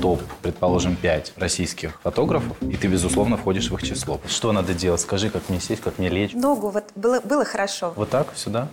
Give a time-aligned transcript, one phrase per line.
[0.00, 4.20] топ, предположим, 5 российских фотографов, и ты, безусловно, входишь в их число.
[4.26, 5.00] Что надо делать?
[5.00, 6.32] Скажи, как мне сесть, как мне лечь.
[6.32, 7.92] Ногу, вот было, было хорошо.
[7.96, 8.68] Вот так, сюда?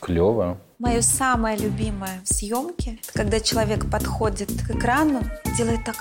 [0.00, 0.58] Клево.
[0.78, 5.22] Мое самое любимое в съемке, это когда человек подходит к экрану,
[5.56, 5.96] делает так,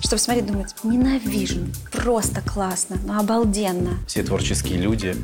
[0.00, 3.98] чтобы смотреть, думать, ненавижу, просто классно, ну обалденно.
[4.06, 5.16] Все творческие люди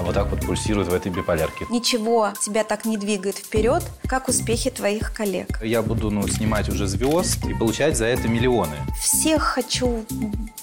[0.00, 1.66] вот так вот пульсируют в этой биполярке.
[1.70, 5.60] Ничего тебя так не двигает вперед, как успехи твоих коллег.
[5.62, 8.76] Я буду ну, снимать уже звезд и получать за это миллионы.
[9.00, 10.04] Всех хочу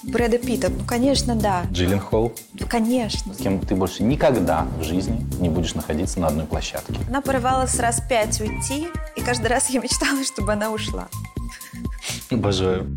[0.03, 1.63] Брэда Питта, ну, конечно, да.
[1.71, 2.33] Джиллин Холл.
[2.53, 3.33] Ну, конечно.
[3.33, 6.93] С кем ты больше никогда в жизни не будешь находиться на одной площадке.
[7.09, 11.07] Она порывалась раз пять уйти, и каждый раз я мечтала, чтобы она ушла.
[12.29, 12.87] Обожаю.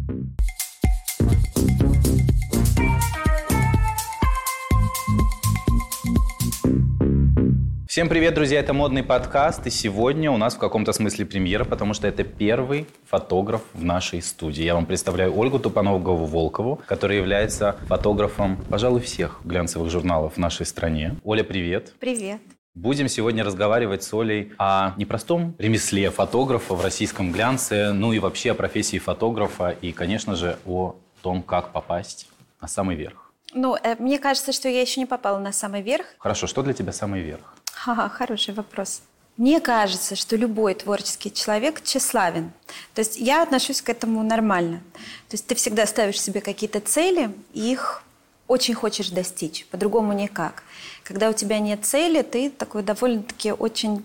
[8.00, 8.60] Всем привет, друзья!
[8.60, 12.86] Это модный подкаст, и сегодня у нас в каком-то смысле премьера, потому что это первый
[13.06, 14.62] фотограф в нашей студии.
[14.62, 21.16] Я вам представляю Ольгу Тупанову-Волкову, которая является фотографом, пожалуй, всех глянцевых журналов в нашей стране.
[21.24, 21.92] Оля, привет!
[22.00, 22.40] Привет!
[22.74, 28.52] Будем сегодня разговаривать с Олей о непростом ремесле фотографа в российском глянце, ну и вообще
[28.52, 32.30] о профессии фотографа, и, конечно же, о том, как попасть
[32.62, 33.30] на самый верх.
[33.52, 36.06] Ну, э, мне кажется, что я еще не попала на самый верх.
[36.18, 37.56] Хорошо, что для тебя самый верх?
[37.82, 39.00] Ха-ха, хороший вопрос.
[39.38, 42.52] Мне кажется, что любой творческий человек тщеславен.
[42.94, 44.82] То есть я отношусь к этому нормально.
[45.28, 48.02] То есть ты всегда ставишь себе какие-то цели, и их
[48.48, 49.64] очень хочешь достичь.
[49.70, 50.62] По-другому никак.
[51.04, 54.02] Когда у тебя нет цели, ты такой довольно-таки очень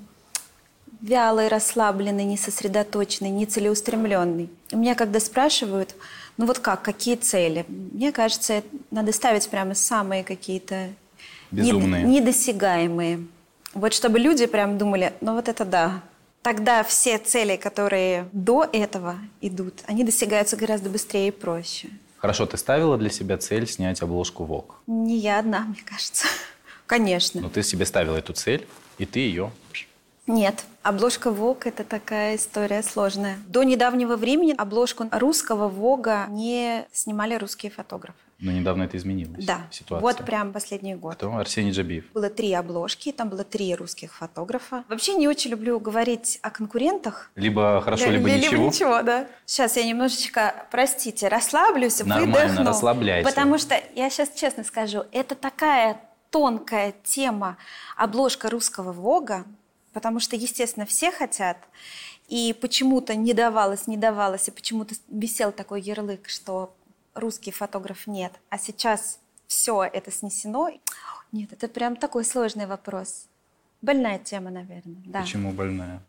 [1.02, 4.50] вялый, расслабленный, несосредоточенный, нецелеустремленный.
[4.70, 5.96] И меня когда спрашивают,
[6.38, 7.66] ну вот как, какие цели?
[7.68, 10.92] Мне кажется, надо ставить прямо самые какие-то
[11.52, 12.06] Безумные.
[12.06, 13.28] недосягаемые.
[13.76, 16.02] Вот чтобы люди прям думали, ну вот это да.
[16.42, 21.90] Тогда все цели, которые до этого идут, они достигаются гораздо быстрее и проще.
[22.18, 24.78] Хорошо, ты ставила для себя цель снять обложку ВОК?
[24.88, 26.26] Не я одна, мне кажется.
[26.86, 27.42] Конечно.
[27.42, 28.66] Но ты себе ставила эту цель,
[28.98, 29.52] и ты ее
[30.28, 33.38] нет, обложка Vogue– это такая история сложная.
[33.48, 38.18] До недавнего времени обложку русского Вога не снимали русские фотографы.
[38.40, 39.46] Но недавно это изменилось.
[39.46, 40.02] Да, ситуация.
[40.02, 41.16] вот прям последний год.
[41.16, 41.36] Кто?
[41.36, 42.12] Арсений Джабиев.
[42.14, 44.84] Было три обложки, там было три русских фотографа.
[44.90, 47.32] Вообще не очень люблю говорить о конкурентах.
[47.36, 48.66] Либо хорошо, либо, либо ничего.
[48.68, 49.28] ничего, да.
[49.46, 52.70] Сейчас я немножечко, простите, расслаблюсь, Нормально, выдохну.
[52.70, 53.30] расслабляйся.
[53.30, 57.58] Потому что, я сейчас честно скажу, это такая тонкая тема
[57.96, 59.46] обложка русского Вога,
[59.94, 61.58] потому что, естественно, все хотят,
[62.28, 66.76] и почему-то не давалось, не давалось, и почему-то висел такой ярлык, что
[67.16, 70.70] русский фотограф нет, а сейчас все это снесено.
[71.32, 73.28] Нет, это прям такой сложный вопрос.
[73.82, 75.02] Больная тема, наверное.
[75.06, 75.22] Да.
[75.22, 76.02] Почему больная?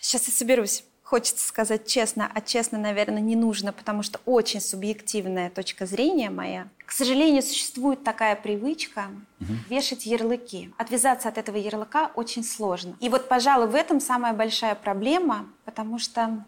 [0.00, 5.50] Сейчас я соберусь хочется сказать честно, а честно, наверное, не нужно, потому что очень субъективная
[5.50, 6.68] точка зрения моя.
[6.86, 9.08] К сожалению, существует такая привычка
[9.40, 9.52] угу.
[9.68, 10.72] вешать ярлыки.
[10.78, 12.96] Отвязаться от этого ярлыка очень сложно.
[13.00, 16.44] И вот, пожалуй, в этом самая большая проблема, потому что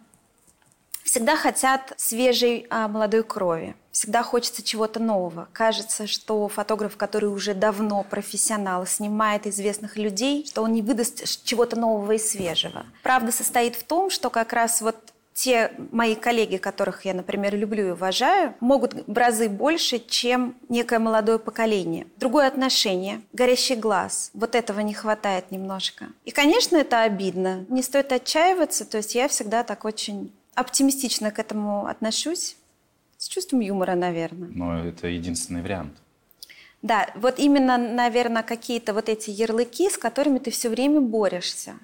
[1.05, 3.75] всегда хотят свежей а, молодой крови.
[3.91, 5.49] Всегда хочется чего-то нового.
[5.53, 11.79] Кажется, что фотограф, который уже давно профессионал, снимает известных людей, что он не выдаст чего-то
[11.79, 12.87] нового и свежего.
[13.03, 17.89] Правда состоит в том, что как раз вот те мои коллеги, которых я, например, люблю
[17.89, 22.07] и уважаю, могут в разы больше, чем некое молодое поколение.
[22.17, 24.31] Другое отношение, горящий глаз.
[24.35, 26.07] Вот этого не хватает немножко.
[26.25, 27.65] И, конечно, это обидно.
[27.69, 28.85] Не стоит отчаиваться.
[28.85, 32.57] То есть я всегда так очень оптимистично к этому отношусь.
[33.19, 34.49] С чувством юмора, наверное.
[34.53, 35.97] Но это единственный вариант.
[36.83, 41.75] Да, вот именно, наверное, какие-то вот эти ярлыки, с которыми ты все время борешься.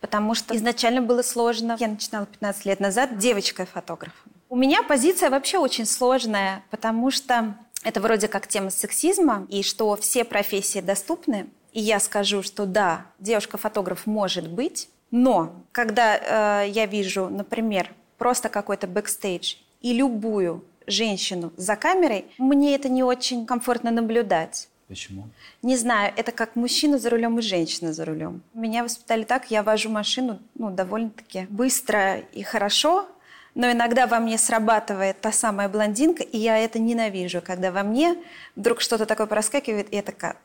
[0.00, 1.76] Потому что изначально было сложно.
[1.78, 4.32] Я начинала 15 лет назад девочкой-фотографом.
[4.48, 7.54] У меня позиция вообще очень сложная, потому что
[7.84, 11.46] это вроде как тема сексизма, и что все профессии доступны.
[11.72, 18.48] И я скажу, что да, девушка-фотограф может быть, но когда э, я вижу, например, просто
[18.48, 24.68] какой-то бэкстейдж и любую женщину за камерой, мне это не очень комфортно наблюдать.
[24.88, 25.28] Почему?
[25.62, 28.42] Не знаю, это как мужчина за рулем и женщина за рулем.
[28.52, 33.06] Меня воспитали так, я вожу машину ну, довольно-таки быстро и хорошо,
[33.54, 38.16] но иногда во мне срабатывает та самая блондинка, и я это ненавижу, когда во мне
[38.56, 40.36] вдруг что-то такое проскакивает, и я такая,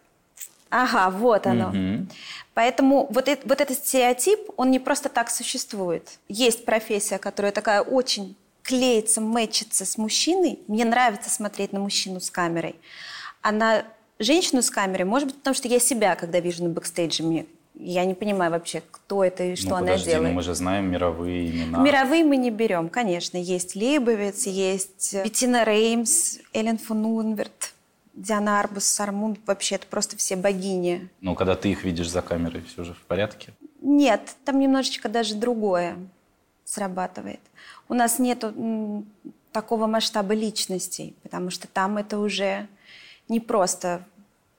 [0.69, 1.69] ага, вот оно.
[1.69, 2.07] Угу.
[2.53, 6.19] Поэтому вот, это, вот этот стереотип, он не просто так существует.
[6.27, 10.59] Есть профессия, которая такая очень клеится, мэчится с мужчиной.
[10.67, 12.75] Мне нравится смотреть на мужчину с камерой.
[13.41, 13.85] А на
[14.19, 18.03] женщину с камерой, может быть, потому что я себя, когда вижу на бэкстейдже, мне Я
[18.05, 20.29] не понимаю вообще, кто это и что ну, она подожди, делает.
[20.29, 21.79] Ну, мы же знаем мировые имена.
[21.79, 23.37] Мировые мы не берем, конечно.
[23.37, 27.73] Есть Лейбовиц, есть Беттина Реймс, Эллен фон Унверт,
[28.17, 29.38] Диана Арбус, Сара Мун.
[29.45, 31.07] Вообще, это просто все богини.
[31.21, 33.53] Ну, когда ты их видишь за камерой, все же в порядке?
[33.81, 35.95] Нет, там немножечко даже другое
[36.65, 37.39] срабатывает.
[37.87, 38.43] У нас нет
[39.51, 42.67] такого масштаба личностей, потому что там это уже
[43.29, 44.03] не просто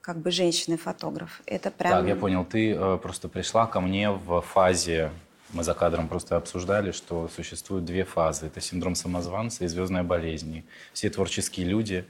[0.01, 1.41] как бы женщины-фотограф.
[1.45, 1.91] Это прям...
[1.91, 2.45] Так, я понял.
[2.45, 5.11] Ты э, просто пришла ко мне в фазе,
[5.51, 8.47] мы за кадром просто обсуждали, что существуют две фазы.
[8.47, 10.63] Это синдром самозванца и звездная болезнь.
[10.93, 12.05] Все творческие люди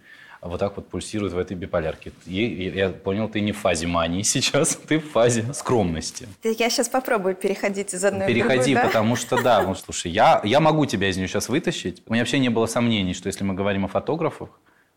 [0.47, 2.13] вот так вот пульсируют в этой биполярке.
[2.25, 6.27] И, я понял, ты не в фазе мании сейчас, ты в фазе скромности.
[6.43, 8.87] Я сейчас попробую переходить из одной Переходи, в другую, да?
[8.87, 12.03] потому что да, ну слушай, я, я могу тебя из нее сейчас вытащить.
[12.05, 14.49] У меня вообще не было сомнений, что если мы говорим о фотографах,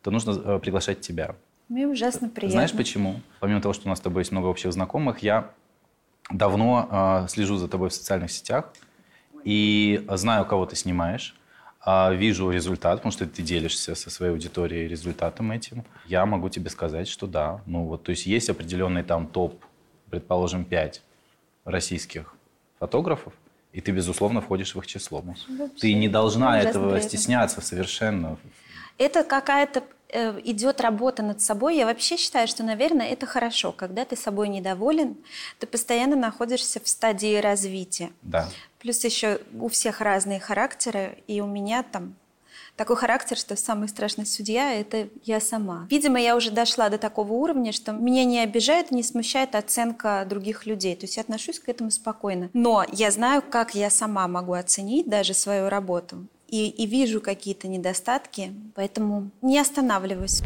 [0.03, 1.35] то нужно э, приглашать тебя.
[1.69, 2.53] Мне ужасно приятно.
[2.53, 3.21] Знаешь почему?
[3.41, 5.51] Помимо того, что у нас с тобой есть много общих знакомых, я
[6.31, 8.73] давно э, слежу за тобой в социальных сетях
[9.45, 11.35] и знаю, кого ты снимаешь,
[11.85, 15.85] вижу результат, потому что ты делишься со своей аудиторией результатом этим.
[16.07, 17.61] Я могу тебе сказать, что да.
[17.67, 19.65] Ну вот, то есть есть определенный там топ,
[20.11, 21.03] предположим, 5
[21.65, 22.35] российских
[22.79, 23.33] фотографов,
[23.73, 25.23] и ты, безусловно, входишь в их число.
[25.23, 25.45] Вообще,
[25.81, 28.37] ты не должна этого стесняться совершенно.
[28.99, 29.83] Это какая-то
[30.13, 31.77] идет работа над собой.
[31.77, 33.73] Я вообще считаю, что, наверное, это хорошо.
[33.73, 35.17] Когда ты собой недоволен,
[35.59, 38.11] ты постоянно находишься в стадии развития.
[38.23, 38.49] Да.
[38.79, 42.15] Плюс еще у всех разные характеры, и у меня там
[42.77, 45.87] такой характер, что самый страшный судья– это я сама.
[45.91, 50.67] Видимо, я уже дошла до такого уровня, что меня не обижает не смущает оценка других
[50.67, 50.97] людей.
[50.97, 52.51] То есть я отношусь к этому спокойно.
[52.53, 57.67] Но я знаю, как я сама могу оценить даже свою работу и, и вижу какие-то
[57.67, 60.43] недостатки, поэтому не останавливаюсь.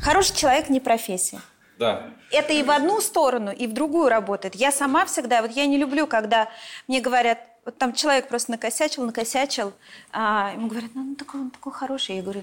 [0.00, 1.40] Хороший человек не профессия.
[1.78, 2.10] Да.
[2.30, 4.54] Это и в одну сторону, и в другую работает.
[4.54, 6.48] Я сама всегда, вот я не люблю, когда
[6.88, 9.72] мне говорят, вот там человек просто накосячил, накосячил,
[10.12, 12.16] а ему говорят, ну, он такой, он такой хороший.
[12.16, 12.42] Я говорю,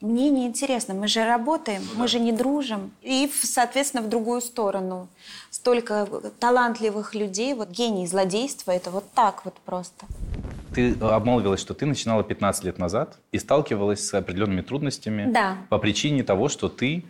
[0.00, 2.92] мне не интересно, мы же работаем, мы же не дружим.
[3.02, 5.08] И, соответственно, в другую сторону.
[5.50, 6.06] Столько
[6.38, 10.06] талантливых людей, вот гений злодейства, это вот так вот просто.
[10.74, 15.58] Ты обмолвилась, что ты начинала 15 лет назад и сталкивалась с определенными трудностями да.
[15.68, 17.04] по причине того, что ты,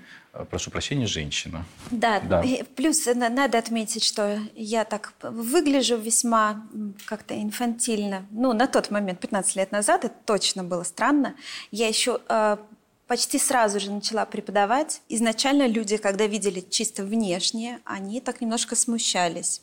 [0.50, 1.64] прошу прощения, женщина.
[1.90, 2.42] Да, да.
[2.76, 6.66] плюс надо отметить, что я так выгляжу весьма
[7.06, 8.26] как-то инфантильно.
[8.30, 11.34] Ну, на тот момент, 15 лет назад, это точно было странно.
[11.70, 12.56] Я еще э,
[13.06, 15.02] почти сразу же начала преподавать.
[15.08, 19.60] Изначально люди, когда видели чисто внешнее, они так немножко смущались.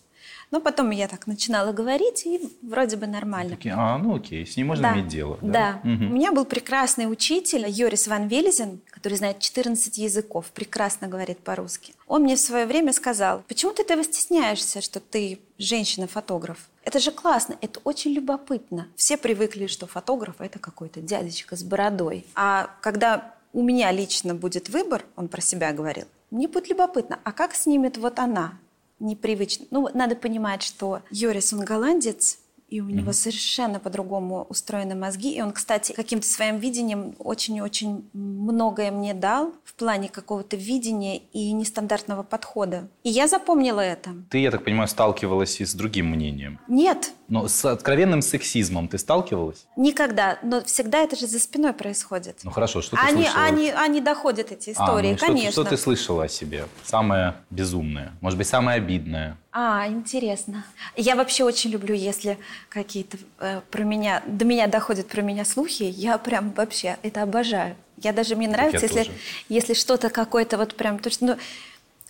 [0.52, 3.56] Но потом я так начинала говорить, и вроде бы нормально.
[3.56, 4.96] Такие, а, ну окей, с ним можно да.
[4.96, 5.38] иметь дело.
[5.42, 5.82] Да.
[5.84, 5.90] да.
[5.90, 6.06] Угу.
[6.06, 11.94] У меня был прекрасный учитель Йорис Ван Велизен, который знает 14 языков, прекрасно говорит по-русски.
[12.08, 16.70] Он мне в свое время сказал, почему ты этого стесняешься, что ты женщина-фотограф?
[16.84, 18.88] Это же классно, это очень любопытно.
[18.96, 22.26] Все привыкли, что фотограф– это какой-то дядечка с бородой.
[22.34, 27.32] А когда у меня лично будет выбор, он про себя говорил, мне будет любопытно, а
[27.32, 28.54] как снимет вот она,
[29.00, 29.66] непривычно.
[29.72, 32.92] Ну, надо понимать, что Йорис, он голландец, и у mm-hmm.
[32.92, 35.36] него совершенно по-другому устроены мозги.
[35.36, 41.52] И он, кстати, каким-то своим видением очень-очень многое мне дал в плане какого-то видения и
[41.52, 42.88] нестандартного подхода.
[43.04, 44.12] И я запомнила это.
[44.30, 46.60] Ты, я так понимаю, сталкивалась и с другим мнением?
[46.68, 47.12] Нет.
[47.28, 49.68] Но с откровенным сексизмом ты сталкивалась?
[49.76, 50.40] Никогда.
[50.42, 52.40] Но всегда это же за спиной происходит.
[52.44, 53.44] Ну хорошо, что ты они, слышала?
[53.44, 55.52] Они, они доходят, эти истории, а, ну, конечно.
[55.52, 56.66] Что, что ты слышала о себе?
[56.84, 58.14] Самое безумное?
[58.22, 59.38] Может быть, самое обидное?
[59.52, 60.64] А, интересно.
[60.96, 62.38] Я вообще очень люблю, если
[62.70, 67.76] какие-то э, про меня, до меня доходят про меня слухи, я прям вообще это обожаю.
[67.98, 69.12] Я даже, мне нравится, если,
[69.50, 71.38] если что-то какое-то вот прям, то, что, ну,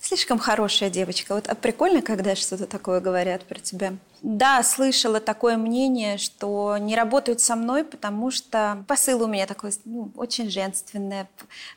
[0.02, 1.34] слишком хорошая девочка.
[1.34, 3.94] Вот а прикольно, когда что-то такое говорят про тебя.
[4.22, 9.72] Да, слышала такое мнение, что не работают со мной, потому что посыл у меня такой,
[9.86, 11.26] ну, очень женственный.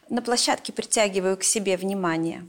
[0.09, 2.45] На площадке притягиваю к себе внимание.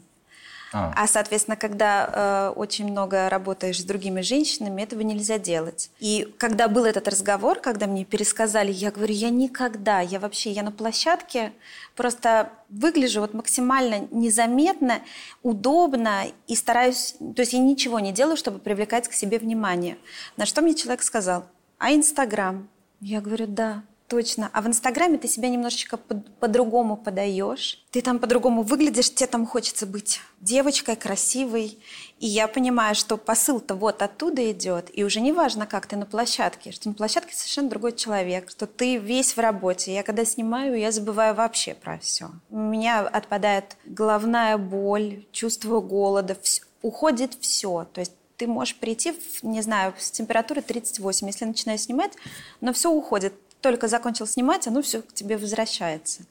[0.73, 0.91] А.
[0.95, 5.91] а, соответственно, когда э, очень много работаешь с другими женщинами, этого нельзя делать.
[5.99, 10.63] И когда был этот разговор, когда мне пересказали, я говорю, я никогда, я вообще, я
[10.63, 11.53] на площадке
[11.95, 15.01] просто выгляжу вот максимально незаметно,
[15.43, 19.97] удобно и стараюсь, то есть я ничего не делаю, чтобы привлекать к себе внимание.
[20.37, 21.45] На что мне человек сказал,
[21.77, 22.67] а Инстаграм?
[22.99, 23.83] Я говорю, да.
[24.07, 24.49] Точно.
[24.53, 27.83] А в Инстаграме ты себя немножечко по-другому подаешь.
[27.91, 31.79] Ты там по-другому выглядишь, тебе там хочется быть девочкой, красивой.
[32.19, 34.89] И я понимаю, что посыл-то вот оттуда идет.
[34.93, 38.67] И уже не важно, как ты на площадке, что на площадке совершенно другой человек, что
[38.67, 39.93] ты весь в работе.
[39.93, 42.29] Я когда снимаю, я забываю вообще про все.
[42.49, 46.37] У меня отпадает головная боль, чувство голода,
[46.81, 47.87] уходит все.
[47.93, 51.27] То есть ты можешь прийти, в, не знаю, с температурой 38.
[51.27, 52.13] Если начинаю снимать,
[52.61, 53.33] но все уходит.
[53.63, 56.23] Только закончил снимать, оно все к тебе возвращается.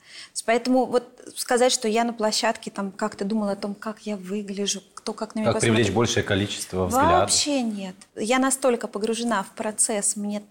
[0.45, 4.83] Поэтому вот сказать, что я на площадке там как-то думала о том, как я выгляжу,
[4.93, 5.77] кто как на меня Как посмотрит.
[5.79, 7.21] привлечь большее количество взглядов?
[7.21, 7.95] Вообще нет.
[8.17, 10.43] Я настолько погружена в процесс, мне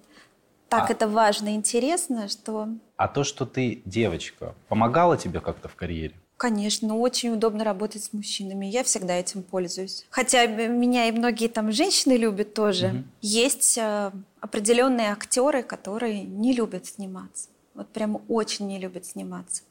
[0.69, 5.67] так А- это важно и интересно, что, А то, что ты девочка, помогало тебе как-то
[5.67, 6.15] в карьере?
[6.41, 8.65] Конечно, очень удобно работать с мужчинами.
[8.65, 10.07] Я всегда этим пользуюсь.
[10.09, 12.87] Хотя меня и многие там женщины любят тоже.
[12.87, 13.11] Мгм.
[13.21, 17.49] Есть э, определенные актеры, которые не любят сниматься.
[17.75, 19.61] Вот прямо очень не любят сниматься.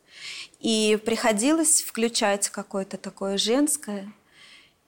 [0.60, 4.12] И приходилось включать какое-то такое женское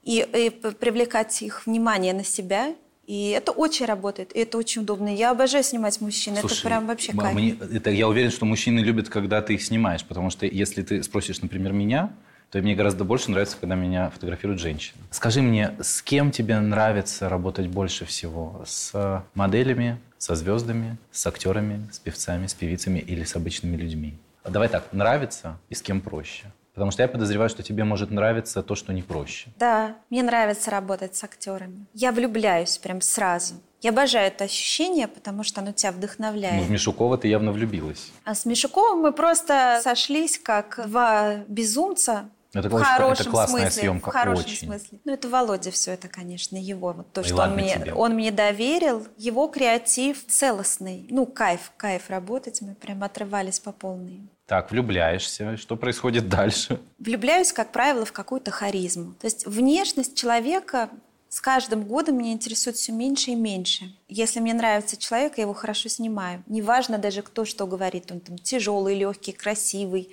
[0.05, 2.77] и, и привлекать их внимание на себя.
[3.07, 5.09] И это очень работает, и это очень удобно.
[5.09, 7.35] Я обожаю снимать мужчин, это Слушай, прям вообще кайф.
[7.35, 11.03] мне- это я уверен, что мужчины любят, когда ты их снимаешь, потому что если ты
[11.03, 12.11] спросишь, например, меня,
[12.51, 14.99] то мне гораздо больше нравится, когда меня фотографируют женщины.
[15.11, 18.63] Скажи мне, с кем тебе нравится работать больше всего?
[18.67, 24.15] С моделями, со звездами, с актерами, с певцами, с певицами или с обычными людьми?
[24.45, 26.45] Давай так, нравится и с кем проще?
[26.75, 29.51] Потому что я подозреваю, что тебе может нравиться то, что не проще.
[29.59, 31.87] Да, мне нравится работать с актерами.
[31.93, 33.55] Я влюбляюсь прям сразу.
[33.83, 36.65] Я обожаю это ощущение, потому что оно тебя Ну, вдохновляет.
[36.65, 38.11] в Мишукова ты явно влюбилась.
[38.25, 42.31] А с Мишуковым мы просто сошлись как два безумца.
[42.55, 43.81] Это в очень- это хорошем классная смысле.
[43.83, 44.67] съемка, В хорошем очень.
[44.67, 44.99] смысле.
[45.05, 46.93] Ну, это Володя все это, конечно, его.
[46.93, 47.95] Вот то, Ну и что он мне, тебе.
[47.95, 49.07] он мне доверил.
[49.17, 51.07] Его креатив целостный.
[51.11, 52.61] Ну, кайф, кайф работать.
[52.61, 54.21] Мы прям отрывались по полной.
[54.47, 55.57] Так, влюбляешься.
[55.57, 56.81] Что происходит дальше?
[56.99, 59.15] Влюбляюсь, как правило, в какую-то харизму.
[59.15, 60.91] То есть внешность человека
[61.29, 63.95] с каждым годом меня интересует все меньше и меньше.
[64.09, 66.43] Если мне нравится человек, я его хорошо снимаю.
[66.47, 68.11] Неважно даже, кто что говорит.
[68.13, 70.11] Он там тяжелый, легкий, красивый,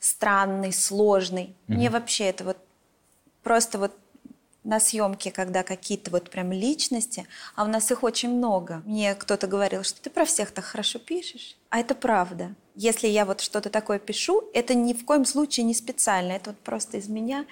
[0.00, 1.54] странный, сложный.
[1.68, 2.58] Мне вообще это вот
[3.44, 3.96] просто вот
[4.64, 8.82] на съемке, когда какие-то вот прям личности, а у нас их очень много.
[8.84, 11.56] Мне кто-то говорил, что ты про всех так хорошо пишешь.
[11.70, 12.54] А это правда.
[12.74, 16.58] Если я вот что-то такое пишу, это ни в коем случае не специально, это вот
[16.60, 17.44] просто из меня.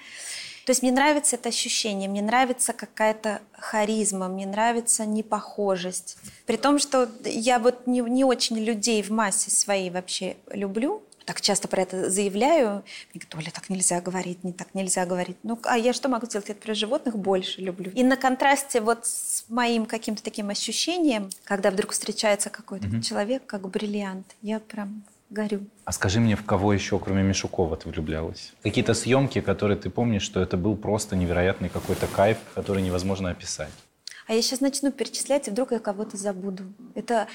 [0.65, 6.17] То есть мне нравится это ощущение, мне нравится какая-то харизма, мне нравится непохожесть.
[6.45, 11.41] При том, что я вот не, не очень людей в массе своей вообще люблю, так
[11.41, 12.83] часто про это заявляю.
[13.13, 15.35] Мне говорят, Оля, так нельзя говорить, не так нельзя говорить.
[15.43, 16.47] Ну, а я что могу сделать?
[16.47, 17.91] Я про животных больше люблю.
[17.91, 23.67] И на контрасте вот с моим каким-то таким ощущением, когда вдруг встречается какой-то человек, как
[23.67, 25.65] бриллиант, я прям горю.
[25.83, 28.53] А скажи мне, в кого еще, кроме Мишукова, ты влюблялась?
[28.63, 33.73] Какие-то съемки, которые ты помнишь, что это был просто невероятный какой-то кайф, который невозможно описать.
[34.27, 36.63] А я сейчас начну перечислять, и вдруг я кого-то забуду.
[36.95, 37.27] Это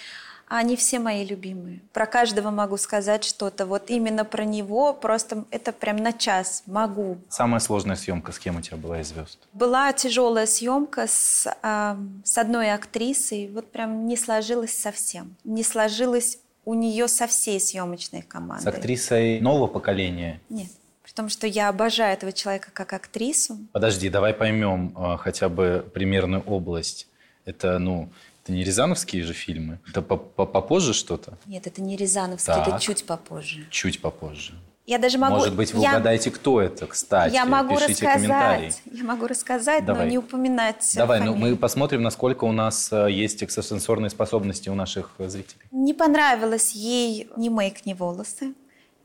[0.59, 1.81] они все мои любимые.
[1.93, 3.65] Про каждого могу сказать что-то.
[3.65, 7.17] Вот именно про него просто это прям на час могу.
[7.31, 9.39] Самая сложная съемка, с кем у тебя была из звезд?
[9.55, 13.49] Была тяжелая съемка с, а, с одной актрисой.
[13.49, 15.37] Вот прям не сложилось совсем.
[15.45, 18.65] Не сложилось у нее со всей съемочной командой.
[18.65, 20.41] С актрисой нового поколения?
[20.51, 20.71] Нет.
[21.03, 23.57] При том, что я обожаю этого человека как актрису.
[23.73, 27.09] Подожди, давай поймем э, хотя бы примерную область.
[27.45, 28.11] Это, ну,
[28.43, 29.79] это не рязановские же фильмы?
[29.89, 31.39] Это по- по- попозже что-то?
[31.47, 32.81] Нет, это не Рязановский, это Так.
[32.81, 33.67] чуть попозже.
[33.71, 34.55] Чуть попозже.
[34.85, 35.37] Я даже могу...
[35.37, 37.33] Может быть, вы я- угадаете, кто это, кстати.
[37.33, 38.83] Я могу Пишите рассказать.
[38.91, 40.05] Я могу рассказать, Давай.
[40.05, 44.75] но не упоминать Давай, ну мы посмотрим, насколько у нас э, есть экстрасенсорные способности у
[44.75, 45.61] наших э, зрителей.
[45.71, 48.55] Не понравилось ей ни мейк, ни волосы,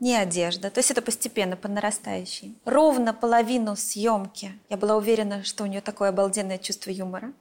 [0.00, 0.68] ни одежда.
[0.70, 2.56] То есть это постепенно, по нарастающей.
[2.64, 7.32] Ровно половину съемки я была уверена, что у нее такое обалденное чувство юмора.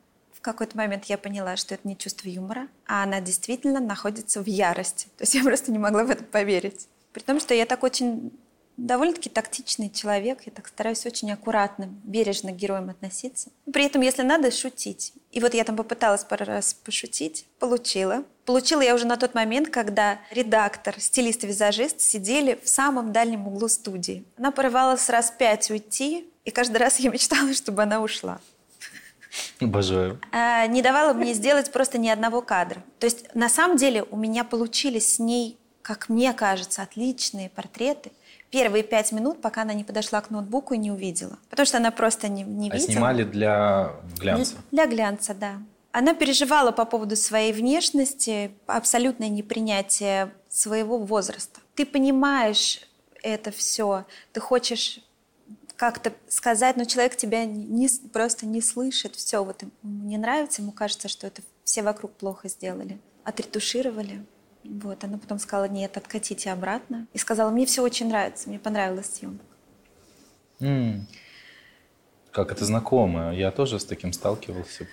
[0.47, 5.07] Какой-то момент я поняла, что это не чувство юмора, а она действительно находится в ярости.
[5.17, 6.87] То есть я просто не могла в это поверить.
[7.11, 8.31] При том, что я так очень
[8.77, 13.49] довольно-таки тактичный человек, я так стараюсь очень аккуратно, бережно к героям относиться.
[13.73, 15.11] При этом, если надо, шутить.
[15.33, 18.23] И вот я там попыталась пару раз пошутить, получила.
[18.45, 23.49] Получила я уже на тот момент, когда редактор, стилист и визажист сидели в самом дальнем
[23.49, 24.23] углу студии.
[24.37, 28.39] Она порывалась раз пять уйти, и каждый раз я мечтала, чтобы она ушла.
[29.59, 30.19] Обожаю.
[30.31, 32.83] А, не давала мне сделать просто ни одного кадра.
[32.99, 38.11] То есть на самом деле у меня получились с ней, как мне кажется, отличные портреты.
[38.49, 41.37] Первые пять минут, пока она не подошла к ноутбуку и не увидела.
[41.49, 42.91] Потому что она просто не, не А видела.
[42.91, 44.55] снимали для глянца?
[44.71, 45.53] Для глянца, да.
[45.91, 51.59] Она переживала по поводу своей внешности, абсолютное непринятие своего возраста.
[51.75, 52.81] Ты понимаешь
[53.23, 54.99] это все, ты хочешь
[55.77, 59.15] как-то сказать, но человек тебя не, просто не слышит.
[59.15, 62.99] Все, вот ему не нравится, ему кажется, что это все вокруг плохо сделали.
[63.23, 64.25] Отретушировали.
[64.63, 67.07] Вот, она потом сказала, нет, откатите обратно.
[67.13, 69.45] И сказала, мне все очень нравится, мне понравилась съемка.
[70.59, 71.07] М.
[72.31, 73.33] Как это знакомо.
[73.33, 74.87] Я тоже с таким сталкивался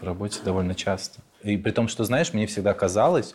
[0.00, 1.20] в работе довольно часто.
[1.42, 3.34] И при том, что, знаешь, мне всегда казалось,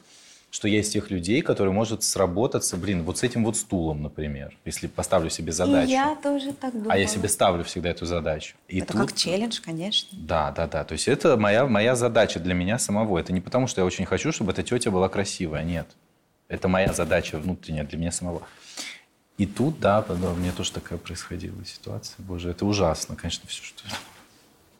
[0.58, 4.88] что из тех людей, которые может сработаться, блин, вот с этим вот стулом, например, если
[4.88, 5.88] поставлю себе задачу.
[5.88, 6.94] И я тоже так думала.
[6.94, 8.56] А я себе ставлю всегда эту задачу.
[8.68, 9.02] И это тут...
[9.02, 10.18] как челлендж, конечно.
[10.20, 10.84] Да, да, да.
[10.84, 13.20] То есть это моя, моя задача для меня самого.
[13.20, 15.64] Это не потому, что я очень хочу, чтобы эта тетя была красивая.
[15.64, 15.86] Нет.
[16.48, 18.42] Это моя задача внутренняя для меня самого.
[19.38, 22.16] И тут, да, да, у меня тоже такая происходила ситуация.
[22.18, 23.84] Боже, это ужасно, конечно, все, что...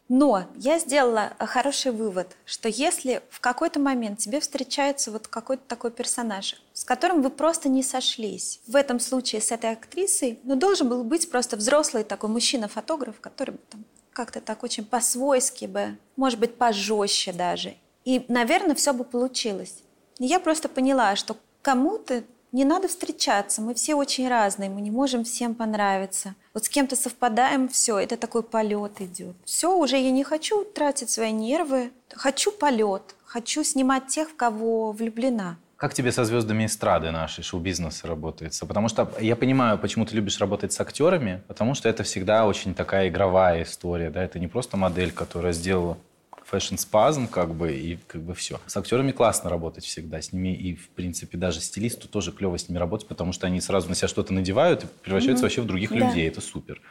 [0.10, 5.92] Но я сделала хороший вывод, что если в какой-то момент тебе встречается вот какой-то такой
[5.92, 10.88] персонаж, с которым вы просто не сошлись, в этом случае с этой актрисой, ну, должен
[10.88, 13.84] был быть просто взрослый такой мужчина-фотограф, который там
[14.14, 17.76] как-то так очень по-свойски бы, может быть, пожестче даже.
[18.06, 19.84] И, наверное, все бы получилось.
[20.20, 25.24] Я просто поняла, что кому-то не надо встречаться, мы все очень разные, мы не можем
[25.24, 26.36] всем понравиться.
[26.54, 29.36] Вот с кем-то совпадаем, все, это такой полет идет.
[29.46, 34.92] Все, уже я не хочу тратить свои нервы, хочу полет, хочу снимать тех, в кого
[34.92, 35.58] влюблена.
[35.78, 38.66] Как тебе со звездами эстрады нашей, шоу-бизнеса работается?
[38.66, 42.74] Потому что я понимаю, почему ты любишь работать с актерами, потому что это всегда очень
[42.74, 46.00] такая игровая история, да, это не просто модель, которая сделала
[46.48, 48.60] фэшн-спазм, как бы, и как бы все.
[48.68, 52.70] С актерами классно работать всегда, с ними и, в принципе, даже стилисту тоже клево с
[52.70, 55.46] ними работать, потому что они сразу на себя что-то надевают и превращаются mm-hmm.
[55.46, 55.96] вообще в других да.
[55.98, 56.82] людей, это супер.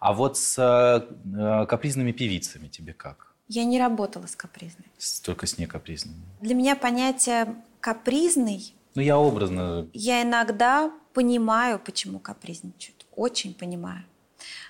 [0.00, 3.34] А вот с э, капризными певицами тебе как?
[3.48, 4.86] Я не работала с капризной.
[5.22, 6.22] Только с некапризными.
[6.40, 8.74] Для меня понятие капризный...
[8.94, 9.88] Ну, я образно...
[9.92, 13.06] Я иногда понимаю, почему капризничают.
[13.16, 14.04] Очень понимаю.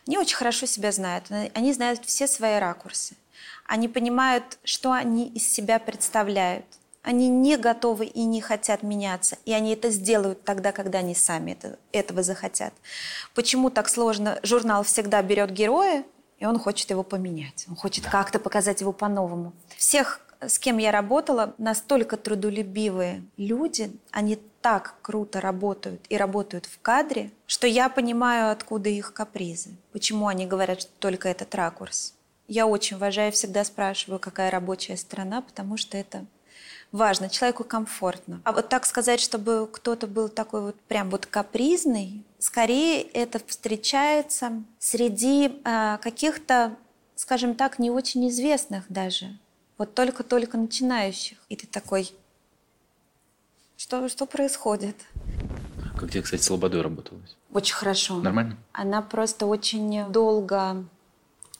[0.06, 1.26] Они очень хорошо себя знают.
[1.54, 3.16] Они знают все свои ракурсы.
[3.66, 6.66] Они понимают, что они из себя представляют.
[7.02, 9.36] Они не готовы и не хотят меняться.
[9.44, 12.72] И они это сделают тогда, когда они сами это, этого захотят.
[13.34, 14.38] Почему так сложно?
[14.42, 16.04] Журнал всегда берет героя,
[16.38, 17.66] и он хочет его поменять.
[17.68, 18.10] Он хочет да.
[18.10, 19.52] как-то показать его по-новому.
[19.76, 26.80] Всех, с кем я работала, настолько трудолюбивые люди, они так круто работают и работают в
[26.80, 29.76] кадре, что я понимаю, откуда их капризы.
[29.92, 32.14] Почему они говорят, что только этот ракурс.
[32.48, 36.24] Я очень уважаю, всегда спрашиваю, какая рабочая сторона, потому что это
[36.92, 38.40] важно, человеку комфортно.
[38.44, 44.64] А вот так сказать, чтобы кто-то был такой вот прям вот капризный, скорее это встречается
[44.78, 46.74] среди э, каких-то,
[47.16, 49.38] скажем так, не очень известных даже,
[49.76, 51.36] вот только-только начинающих.
[51.50, 52.14] И ты такой,
[53.84, 54.96] что, что происходит?
[55.98, 57.36] Как тебе, кстати, с Лободой работалось?
[57.52, 58.16] Очень хорошо.
[58.16, 58.56] Нормально?
[58.72, 60.86] Она просто очень долго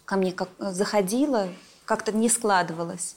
[0.07, 1.51] ко мне как заходила,
[1.85, 3.17] как-то не складывалось.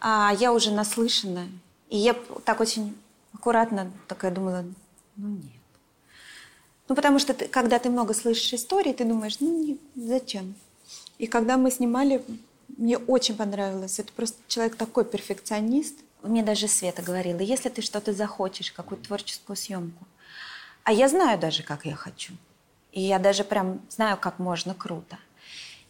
[0.00, 1.46] А я уже наслышана.
[1.88, 2.96] И я так очень
[3.32, 4.64] аккуратно такая думала,
[5.14, 5.62] ну нет.
[6.88, 10.56] Ну, потому что ты, когда ты много слышишь истории, ты думаешь, ну, не, зачем?
[11.18, 12.24] И когда мы снимали,
[12.76, 14.00] мне очень понравилось.
[14.00, 15.94] Это просто человек такой перфекционист.
[16.26, 20.04] Мне даже Света говорила, если ты что-то захочешь, какую-то творческую съемку,
[20.82, 22.34] а я знаю даже, как я хочу.
[22.92, 25.18] И я даже прям знаю, как можно круто.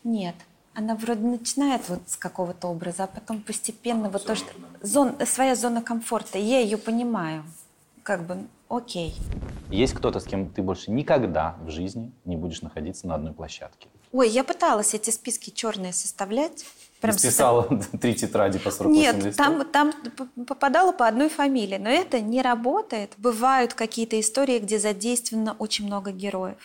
[0.04, 0.34] Нет.
[0.74, 4.48] Она вроде начинает вот с какого-то образа, а потом постепенно вот то, что...
[4.82, 7.44] Зон, своя зона комфорта, я ее понимаю.
[8.02, 9.14] Как бы, окей.
[9.70, 13.88] Есть кто-то, с кем ты больше никогда в жизни не будешь находиться на одной площадке?
[14.12, 16.64] Ой, я пыталась эти списки черные составлять.
[17.00, 17.64] Прям списала
[18.00, 19.36] три тетради по 48 Нет, листов?
[19.36, 19.92] там, там
[20.46, 23.12] попадала по одной фамилии, но это не работает.
[23.18, 26.56] Бывают какие-то истории, где задействовано очень много героев.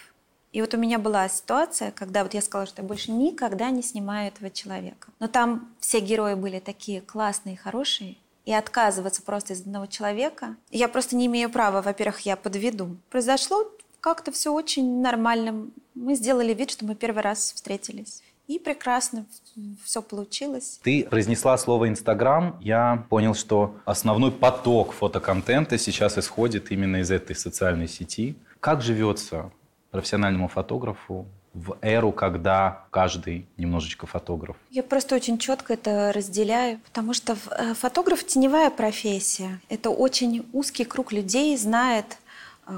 [0.52, 3.82] И вот у меня была ситуация, когда вот я сказала, что я больше никогда не
[3.82, 5.10] снимаю этого человека.
[5.20, 10.88] Но там все герои были такие классные, хорошие, и отказываться просто из одного человека, я
[10.88, 12.98] просто не имею права, во-первых, я подведу.
[13.10, 15.68] Произошло как-то все очень нормально.
[15.94, 18.24] Мы сделали вид, что мы первый раз встретились.
[18.52, 19.26] И прекрасно
[19.82, 20.82] все получилось.
[20.84, 22.58] Ты произнесла слово «Инстаграм».
[22.60, 28.36] Я понял, что основной поток фотоконтента сейчас исходит именно из этой социальной сети.
[28.60, 29.52] Как живется
[29.92, 34.58] профессиональному фотографу в эру, когда каждый немножечко фотограф?
[34.70, 39.62] Я просто очень четко это разделяю, потому что э, фотограф– теневая профессия.
[39.70, 42.18] Это очень узкий круг людей знает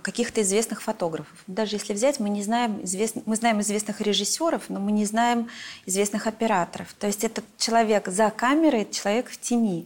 [0.02, 1.38] каких-то известных фотографов.
[1.48, 5.50] Даже если взять, мы не знаем известных, мы знаем известных режиссеров, но мы не знаем
[5.86, 6.94] известных операторов.
[7.00, 9.86] То есть этот человек за камерой, человек в тени.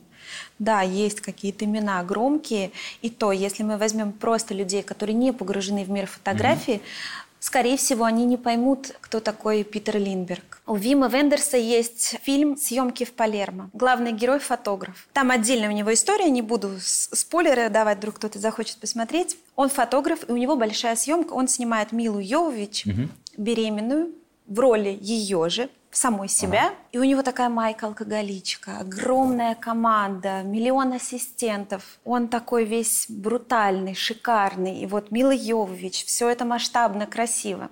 [0.59, 5.85] Да, есть какие-то имена громкие, и то, если мы возьмем просто людей, которые не погружены
[5.85, 10.61] в мир фотографии, mm-hmm скорее всего, они не поймут, кто такой Питер Линдберг.
[10.67, 13.69] У Вима Вендерса есть фильм «Съемки в Палермо».
[13.71, 15.07] Главный герой– фотограф.
[15.13, 19.37] Там отдельно у него история, не буду спойлеры давать, вдруг кто-то захочет посмотреть.
[19.55, 21.31] Он фотограф, и у него большая съемка.
[21.31, 23.07] Он снимает Милу Йовович, угу.
[23.37, 24.11] беременную,
[24.45, 26.67] в роли ее же, самой себя.
[26.67, 26.75] Ага.
[26.91, 31.99] И у него такая майка-алкоголичка, огромная команда, миллион ассистентов.
[32.05, 34.79] Он такой весь брутальный, шикарный.
[34.79, 37.69] И вот Мила Йовович, все это масштабно, красиво.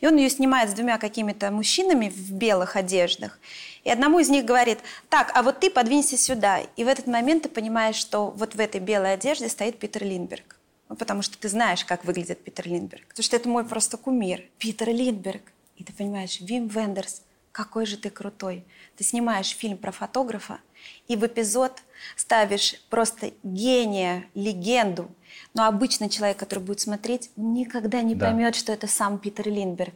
[0.00, 3.38] И он ее снимает с двумя какими-то мужчинами в белых одеждах.
[3.82, 6.60] И одному из них говорит, так, а вот ты подвинься сюда.
[6.76, 10.56] И в этот момент ты понимаешь, что вот в этой белой одежде стоит Питер Линдберг.
[10.88, 13.08] Ну, потому что ты знаешь, как выглядит Питер Линдберг.
[13.08, 14.44] Потому что это мой просто кумир.
[14.58, 15.42] Питер Линдберг.
[15.76, 17.22] И ты понимаешь, Вим Вендерс,
[17.56, 18.66] какой же ты крутой.
[18.96, 20.60] Ты снимаешь фильм про фотографа,
[21.08, 21.72] и в эпизод
[22.14, 25.08] ставишь просто гения, легенду.
[25.54, 28.26] Но обычный человек, который будет смотреть, никогда не да.
[28.26, 29.94] поймет, что это сам Питер Линдберг.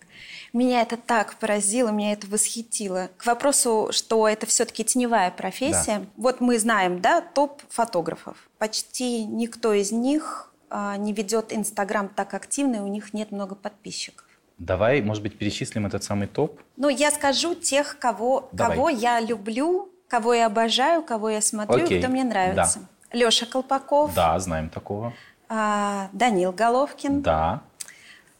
[0.55, 3.11] Меня это так поразило, меня это восхитило.
[3.19, 5.99] К вопросу, что это все-таки теневая профессия.
[5.99, 6.07] Да.
[6.17, 8.49] Вот мы знаем, да, топ фотографов.
[8.57, 13.55] Почти никто из них а, не ведет Инстаграм так активно, и у них нет много
[13.55, 14.30] подписчиков.
[14.61, 16.61] Давай, может быть, перечислим этот самый топ?
[16.77, 21.99] Ну, я скажу тех, кого, кого я люблю, кого я обожаю, кого я смотрю, Окей.
[21.99, 22.81] кто мне нравится.
[23.11, 23.19] Да.
[23.19, 24.15] Леша Колпаков.
[24.15, 25.15] Да, знаем такого.
[25.49, 27.23] А, Данил Головкин.
[27.23, 27.63] Да.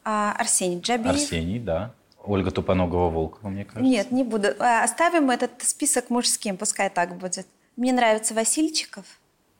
[0.03, 1.15] А, Арсений Джабиев.
[1.15, 1.91] Арсений, да.
[2.23, 3.83] Ольга Тупоногова-Волкова, мне кажется.
[3.83, 4.49] Нет, не буду.
[4.59, 7.47] А, оставим этот список мужским, пускай так будет.
[7.77, 9.05] Мне нравится Васильчиков.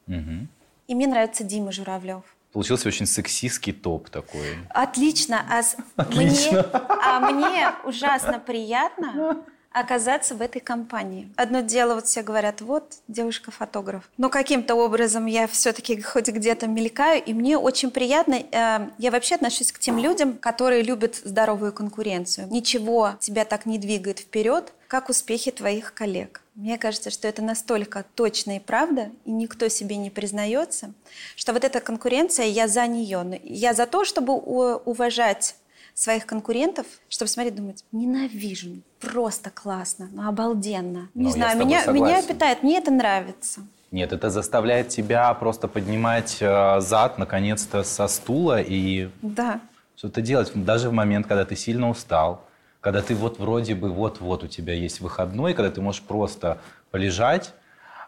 [0.08, 0.48] Угу.
[0.88, 2.24] И мне нравится Дима Журавлев.
[2.52, 4.58] Получился очень сексистский топ такой.
[4.70, 5.46] Отлично.
[5.50, 5.62] А,
[5.96, 6.52] Отлично.
[6.52, 11.32] Мне, а мне ужасно приятно оказаться в этой компании.
[11.36, 14.10] Одно дело, вот все говорят, вот, девушка-фотограф.
[14.18, 18.36] Но каким-то образом я все-таки хоть где-то мелькаю, и мне очень приятно.
[18.52, 22.48] Э, я вообще отношусь к тем людям, которые любят здоровую конкуренцию.
[22.50, 26.42] Ничего тебя так не двигает вперед, как успехи твоих коллег.
[26.56, 30.94] Мне кажется, что это настолько точно и правда, и никто себе не признается,
[31.38, 33.40] что вот эта конкуренция, я за нее.
[33.44, 35.56] Я за то, чтобы уважать
[35.94, 41.10] своих конкурентов, чтобы смотреть, думать, ненавижу, просто классно, ну обалденно.
[41.14, 43.62] Не Но знаю, меня, меня питает, мне это нравится.
[43.92, 49.60] Нет, это заставляет тебя просто поднимать э, зад, наконец-то, со стула и да.
[49.98, 50.52] что-то делать.
[50.56, 52.46] Даже в момент, когда ты сильно устал,
[52.80, 56.60] когда ты вот вроде бы вот-вот у тебя есть выходной, когда ты можешь просто
[56.90, 57.54] полежать,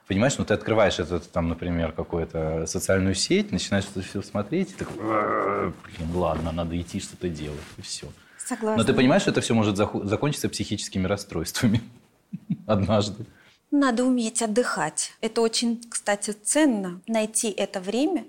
[0.08, 4.75] понимаешь, ну ты открываешь этот, там, например, какую-то социальную сеть, начинаешь это все смотреть, и
[4.75, 8.08] такой, блин, ладно, надо идти что-то делать, и все.
[8.45, 8.77] Согласна.
[8.77, 11.82] Но ты понимаешь, что это все может закончиться психическими расстройствами
[12.67, 13.25] однажды.
[13.71, 15.13] Надо уметь отдыхать.
[15.21, 18.25] Это очень, кстати, ценно, найти это время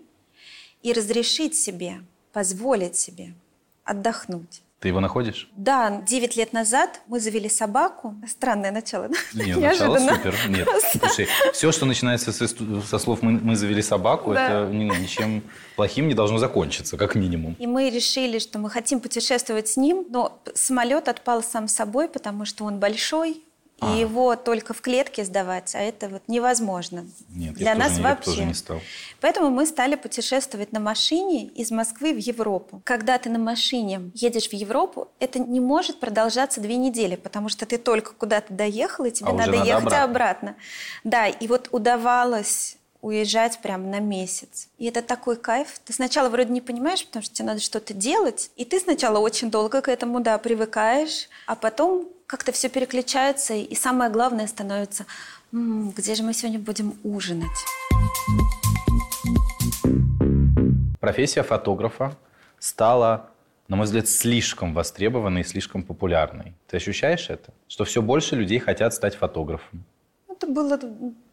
[0.83, 2.01] и разрешить себе,
[2.33, 3.35] позволить себе
[3.85, 4.63] отдохнуть.
[4.85, 5.49] Ты его находишь?
[5.57, 8.17] Да, 9 лет назад мы завели собаку.
[8.29, 9.17] Странное начало, да?
[9.33, 10.35] Нет, начало супер.
[10.51, 14.47] Нет, слушай, все, что начинается со, со слов мы, «мы завели собаку», да.
[14.47, 15.43] это ну, ничем
[15.77, 17.57] плохим не должно закончиться, как минимум.
[17.59, 22.45] И мы решили, что мы хотим путешествовать с ним, но самолет отпал сам собой, потому
[22.45, 23.43] что он большой,
[23.79, 23.97] и а.
[23.97, 27.07] его только в клетке сдавать, а это вот невозможно.
[27.29, 28.25] Нет, Для нас тоже, вообще.
[28.31, 28.81] тоже не стал.
[29.21, 32.81] Поэтому мы стали путешествовать на машине из Москвы в Европу.
[32.85, 37.67] Когда ты на машине едешь в Европу, это не может продолжаться две недели, потому что
[37.67, 40.05] ты только куда-то доехал, и тебе а надо, надо ехать обратно.
[40.05, 40.57] обратно.
[41.03, 44.69] Да, и вот удавалось уезжать прям на месяц.
[44.79, 45.79] И это такой кайф.
[45.85, 48.51] Ты сначала вроде не понимаешь, потому что тебе надо что-то делать.
[48.57, 51.29] И ты сначала очень долго к этому, да, привыкаешь.
[51.47, 55.05] А потом как-то все переключается, и самое главное становится,
[55.53, 57.51] м-м, где же мы сегодня будем ужинать?
[60.99, 62.17] Профессия фотографа
[62.59, 63.29] стала,
[63.69, 66.55] на мой взгляд, слишком востребованной и слишком популярной.
[66.69, 67.53] Ты ощущаешь это?
[67.69, 69.85] Что все больше людей хотят стать фотографом?
[70.37, 70.79] Это было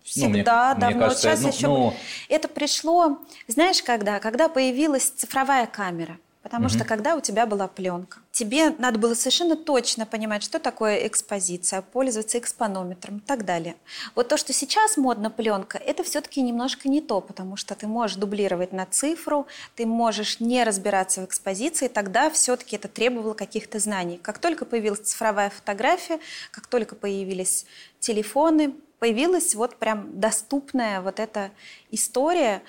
[0.03, 0.85] всегда, ну, мне, давно.
[0.87, 1.67] Мне кажется, Сейчас ну, еще...
[1.67, 1.93] Ну...
[2.29, 4.19] Это пришло, знаешь, когда?
[4.19, 6.73] Когда появилась цифровая камера– Потому угу.
[6.73, 11.83] что когда у тебя была пленка, тебе надо было совершенно точно понимать, что такое экспозиция,
[11.83, 13.75] пользоваться экспонометром и так далее.
[14.15, 18.17] Вот то, что сейчас модно пленка, это все-таки немножко не то, потому что ты можешь
[18.17, 24.19] дублировать на цифру, ты можешь не разбираться в экспозиции, тогда все-таки это требовало каких-то знаний.
[24.21, 27.67] Как только появилась цифровая фотография, как только появились
[27.99, 31.49] телефоны, появилась вот прям доступная вот эта
[31.89, 32.61] история.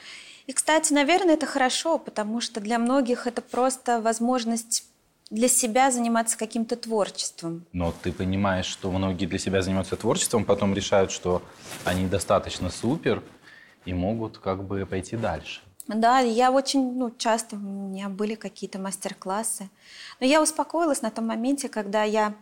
[0.47, 4.87] И, кстати, наверное, это хорошо, потому что для многих это просто возможность
[5.29, 7.67] для себя заниматься каким-то творчеством.
[7.75, 11.43] Но ты понимаешь, что многие для себя занимаются творчеством, потом решают, что
[11.85, 13.23] они достаточно супер
[13.85, 15.61] и могут как бы пойти дальше.
[15.87, 19.69] Да, я очень ну, часто, у меня были какие-то мастер-классы.
[20.19, 22.35] Но я успокоилась на том моменте, когда я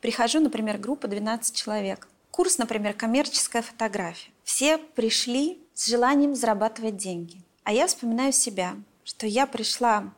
[0.00, 2.08] прихожу, например, группа 12 человек.
[2.34, 4.32] Курс, например, коммерческая фотография.
[4.42, 7.40] Все пришли с желанием зарабатывать деньги.
[7.62, 10.12] А я вспоминаю себя, что я пришла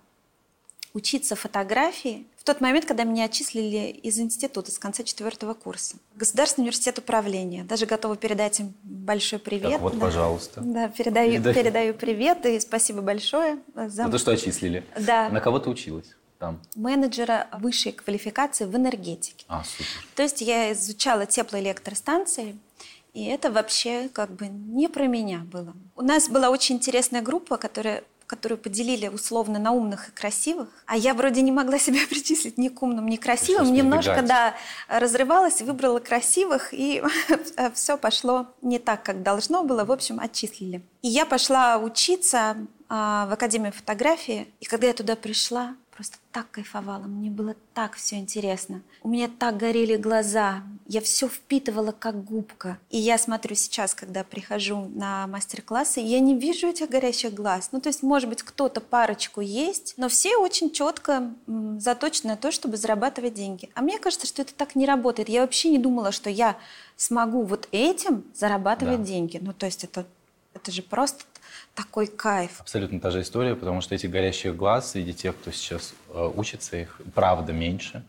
[0.95, 5.97] учиться фотографии в тот момент, когда меня отчислили из института с конца четвертого курса.
[6.15, 7.65] Государственный университет управления.
[7.65, 9.73] Даже готова передать им большой привет.
[9.73, 10.01] Так вот, да.
[10.01, 10.63] пожалуйста.
[10.63, 14.87] Да, передаю, передаю привет и спасибо большое за Ну то, что отчислили.
[14.99, 15.29] Да.
[15.29, 16.61] На кого ты училась там?
[16.75, 19.45] менеджера высшей квалификации в энергетике.
[19.49, 19.87] А, супер.
[20.15, 22.59] То есть я изучала теплоэлектростанции,
[23.15, 25.75] и это вообще как бы не про меня было.
[25.95, 30.97] У нас была очень интересная группа, которая которую поделили условно на умных и красивых, а
[30.97, 34.55] я вроде не могла себя причислить ни к умным, ни к красивым, немножко, да,
[34.89, 37.03] разрывалась, выбрала красивых, и
[37.75, 40.83] все пошло не так, как должно было, в общем, отчислили.
[41.03, 42.57] И я пошла учиться
[42.89, 47.95] а, в Академию фотографии, и когда я туда пришла, просто так кайфовала, мне было так
[47.95, 48.83] все интересно.
[49.03, 52.79] У меня так горели глаза, я все впитывала как губка.
[52.91, 57.71] И я смотрю сейчас, когда прихожу на мастер-классы, я не вижу этих горящих глаз.
[57.73, 61.33] Ну, то есть, может быть, кто-то парочку есть, но все очень четко
[61.79, 63.71] заточены на то, чтобы зарабатывать деньги.
[63.75, 65.31] А мне кажется, что это так не работает.
[65.31, 66.59] Я вообще не думала, что я
[66.97, 69.07] смогу вот этим зарабатывать Да.
[69.07, 69.39] деньги.
[69.41, 70.07] Ну, то есть, это,
[70.53, 71.25] это же просто
[71.77, 72.61] такой кайф.
[72.61, 76.77] Абсолютно та же история, потому что этих горящих глаз среди тех, кто сейчас э, учится,
[76.79, 78.03] их правда меньше.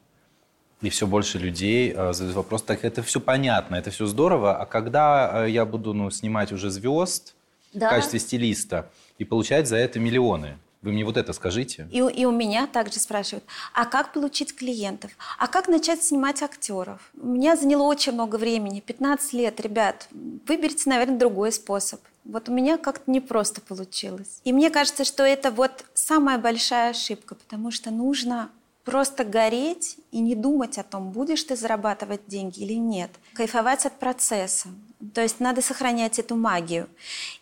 [0.82, 4.66] И все больше людей э, задают вопрос, так это все понятно, это все здорово, а
[4.66, 7.36] когда э, я буду ну, снимать уже звезд
[7.74, 7.88] Да.
[7.88, 10.58] в качестве стилиста и получать за это миллионы?
[10.84, 11.88] Вы мне вот это скажите.
[11.92, 15.12] И, и у меня также спрашивают, а как получить клиентов?
[15.40, 17.12] А как начать снимать актеров?
[17.20, 20.08] У меня заняло очень много времени, 15 лет, ребят.
[20.48, 22.00] Выберите, наверное, другой способ.
[22.28, 24.42] Вот у меня как-то непросто получилось.
[24.44, 28.50] И мне кажется, что это вот самая большая ошибка, потому что нужно
[28.84, 33.12] просто гореть и не думать о том, будешь ты зарабатывать деньги или нет.
[33.34, 34.70] Кайфовать от процесса.
[35.14, 36.90] То есть надо сохранять эту магию.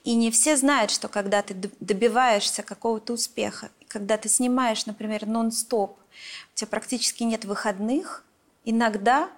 [0.04, 5.98] И не все знают, что когда ты добиваешься какого-то успеха, когда ты снимаешь, например, нон-стоп,
[6.00, 8.24] у тебя практически нет выходных,
[8.65, 9.30] иногда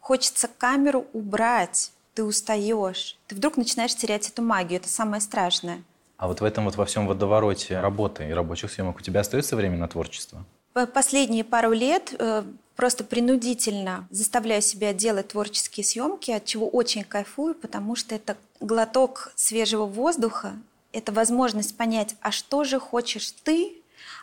[0.00, 5.82] хочется камеру убрать, ты устаешь, ты вдруг начинаешь терять эту магию, это самое страшное.
[6.16, 9.56] А вот в этом вот во всем водовороте работы и рабочих съемок у тебя остается
[9.56, 10.44] время на творчество?
[10.72, 12.44] По- Последние пару лет э,
[12.76, 19.32] просто принудительно заставляю себя делать творческие съемки, от чего очень кайфую, потому что это глоток
[19.34, 20.52] свежего воздуха,
[20.92, 23.72] это возможность понять, а что же хочешь ты,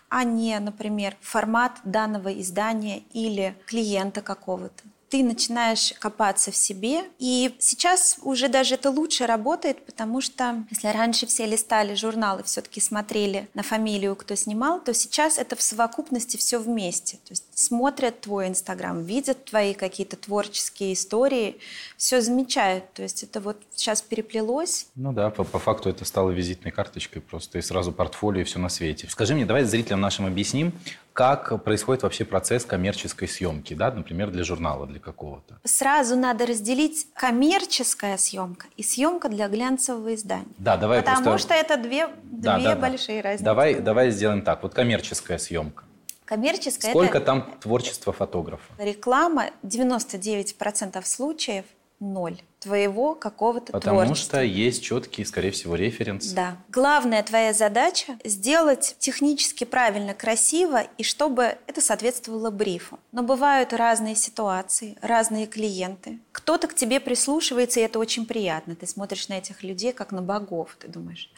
[0.09, 4.83] а не, например, формат данного издания или клиента какого-то.
[5.11, 10.87] Ты начинаешь копаться в себе, и сейчас уже даже это лучше работает, потому что если
[10.87, 16.37] раньше все листали журналы, все-таки смотрели на фамилию, кто снимал, то сейчас это в совокупности
[16.37, 17.17] все вместе.
[17.17, 21.57] То есть смотрят твой Инстаграм, видят твои какие-то творческие истории,
[21.97, 22.91] все замечают.
[22.93, 27.21] То есть это вот сейчас переплелось, Ну да, по, по факту это стало визитной карточкой
[27.21, 29.07] просто, и сразу портфолио, и все на свете.
[29.09, 30.73] Скажи мне, давай зрителям нашим объясним,
[31.13, 35.59] как происходит вообще процесс коммерческой съемки, да, например, для журнала, для какого-то.
[35.63, 40.45] Сразу надо разделить коммерческая съемка и съемка для глянцевого издания.
[40.57, 41.47] Да, давай Потому просто...
[41.47, 42.81] что это две, Да, две да, да.
[42.81, 43.43] большие разницы.
[43.43, 45.83] Давай, давай сделаем так, вот коммерческая съемка.
[46.31, 48.63] Коммерческая Сколько это там творчества фотографа?
[48.77, 51.65] реклама 99% случаев
[51.99, 54.37] ноль твоего какого-то Потому творчества.
[54.37, 56.27] что есть четкий, скорее всего, референс.
[56.31, 56.55] Да.
[56.69, 62.97] Главная твоя задача сделать технически правильно, красиво, и чтобы это соответствовало брифу.
[63.11, 66.19] Но бывают разные ситуации, разные клиенты.
[66.31, 68.75] Кто-то к тебе прислушивается, и это очень приятно.
[68.77, 70.77] Ты смотришь на этих людей, как на богов.
[70.79, 71.29] Ты думаешь,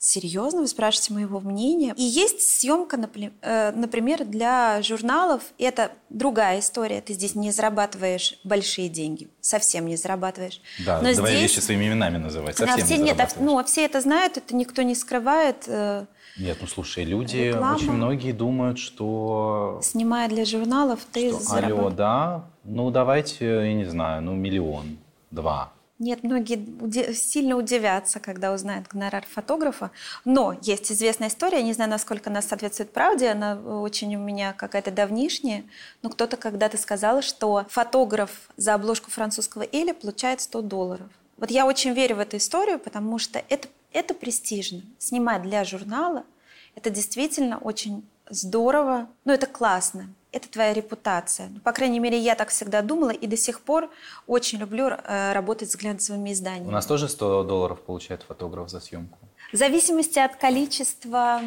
[0.00, 1.94] серьезно, вы спрашиваете моего мнения?
[1.96, 2.98] И есть съемка,
[3.42, 5.42] э, например, для журналов.
[5.58, 7.00] Это другая история.
[7.02, 9.28] Ты здесь не зарабатываешь большие деньги.
[9.40, 10.60] Совсем не зарабатываешь.
[10.84, 12.56] Да, Но давай здесь- вещи своими именами называть.
[12.56, 15.64] да, Совсем все, не нет, а, ну, а все это знают, это никто не скрывает.
[15.66, 16.06] э,
[16.38, 17.76] Нет, ну слушай, люди, Реклама.
[17.76, 19.80] очень многие думают, что...
[19.82, 21.94] Снимая для журналов, ты что, алло, зарабатываешь.
[21.96, 24.96] да, ну давайте, я не знаю, ну миллион,
[25.30, 25.72] два.
[26.00, 29.90] Нет, многие уди- сильно удивятся, когда узнают гонорар фотографа.
[30.24, 34.90] Но есть известная история, не знаю, насколько она соответствует правде, она очень у меня какая-то
[34.90, 35.62] давнишняя,
[36.02, 41.06] но кто-то когда-то сказал, что фотограф за обложку французского Эля получает 100 долларов.
[41.36, 44.80] Вот я очень верю в эту историю, потому что это, это престижно.
[44.98, 46.24] Снимать для журнала–
[46.80, 50.08] это действительно очень здорово, ну это классно.
[50.32, 51.48] Это твоя репутация.
[51.48, 53.90] Ну, По крайней мере, я так всегда думала и до сих пор
[54.28, 56.68] очень люблю э, работать с глянцевыми изданиями.
[56.68, 59.18] У нас тоже 100 долларов получает фотограф за съемку?
[59.52, 61.40] В зависимости от количества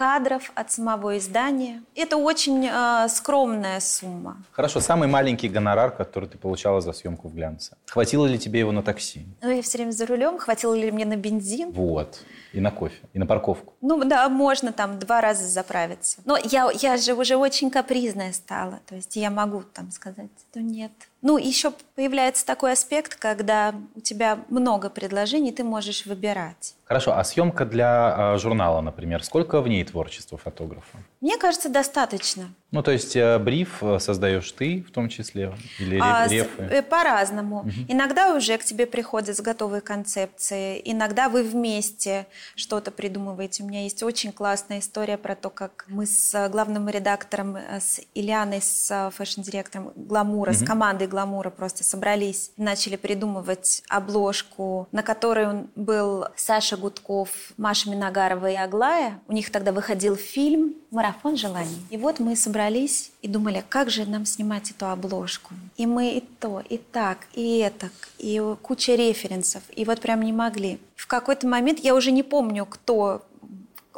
[0.00, 1.82] кадров от самого издания.
[1.94, 4.38] Это очень э, скромная сумма.
[4.52, 7.76] Хорошо, самый маленький гонорар, который ты получала за съемку в глянце.
[7.86, 9.26] Хватило ли тебе его на такси?
[9.42, 10.38] Ну, я все время за рулем.
[10.38, 11.72] Хватило ли мне на бензин?
[11.72, 12.24] Вот.
[12.54, 13.74] И на кофе, и на парковку.
[13.82, 16.22] Ну да, можно там два раза заправиться.
[16.24, 18.80] Но я, я же уже очень капризная стала.
[18.88, 20.92] То есть я могу там сказать, что нет.
[21.22, 26.74] Ну, еще появляется такой аспект, когда у тебя много предложений, ты можешь выбирать.
[26.84, 30.98] Хорошо, а съемка для э, журнала, например, сколько в ней творчества фотографа?
[31.20, 32.48] Мне кажется, достаточно.
[32.72, 35.52] Ну, то есть э, бриф э, создаешь ты в том числе?
[35.78, 36.62] Или а, рефы?
[36.62, 37.60] Э, по-разному.
[37.60, 37.70] Угу.
[37.88, 43.64] Иногда уже к тебе приходят с готовой концепцией, иногда вы вместе что-то придумываете.
[43.64, 48.62] У меня есть очень классная история про то, как мы с главным редактором, с Ильяной,
[48.62, 50.58] с фэшн-директором Гламура, угу.
[50.58, 58.50] с командой Гламура просто собрались, начали придумывать обложку, на которой был Саша Гудков, Маша Миногарова
[58.50, 59.20] и Аглая.
[59.28, 61.84] У них тогда выходил фильм «Марафон желаний».
[61.90, 65.52] И вот мы собрались и думали, как же нам снимать эту обложку.
[65.76, 69.62] И мы и то, и так, и это, и куча референсов.
[69.74, 70.80] И вот прям не могли.
[70.96, 73.26] В какой-то момент, я уже не помню, кто...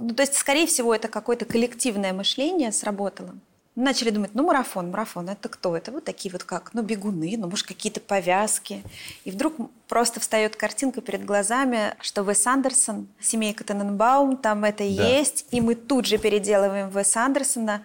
[0.00, 3.34] Ну, то есть, скорее всего, это какое-то коллективное мышление сработало.
[3.74, 5.74] Начали думать, ну, марафон, марафон, это кто?
[5.74, 8.82] Это вот такие вот как, ну, бегуны, ну, может, какие-то повязки.
[9.24, 9.54] И вдруг
[9.88, 14.84] просто встает картинка перед глазами, что Вес Андерсон, семейка Тененбаум, там это да.
[14.84, 17.82] есть, и мы тут же переделываем Вес Андерсона,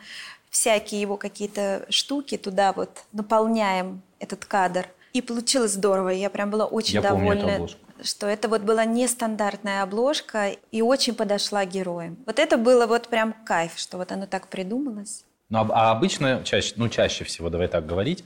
[0.50, 4.88] всякие его какие-то штуки туда вот наполняем этот кадр.
[5.14, 7.68] И получилось здорово, я прям была очень я довольна
[8.04, 12.18] что это вот была нестандартная обложка и очень подошла героям.
[12.26, 15.26] Вот это было вот прям кайф, что вот оно так придумалось.
[15.50, 18.26] Ну, а, обычно, чаще, ну, чаще всего, давай так говорить,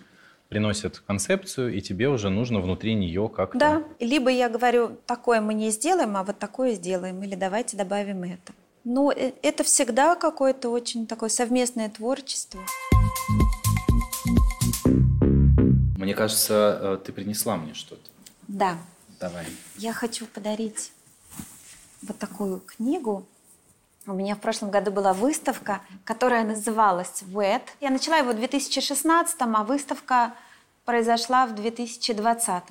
[0.50, 3.60] приносят концепцию, и тебе уже нужно внутри нее как-то...
[3.60, 8.24] Да, либо я говорю, такое мы не сделаем, а вот такое сделаем, или давайте добавим
[8.24, 8.54] это.
[8.84, 12.60] Ну, э, это всегда какое-то очень такое совместное творчество.
[15.96, 18.10] Мне кажется, э, ты принесла мне что-то.
[18.48, 18.78] Да.
[19.20, 19.46] Давай.
[19.78, 20.92] Я хочу подарить
[22.02, 23.28] вот такую книгу
[24.08, 27.62] у меня в прошлом году была выставка, которая называлась WET.
[27.80, 30.34] Я начала его в 2016, а выставка
[30.86, 32.64] произошла в 2020.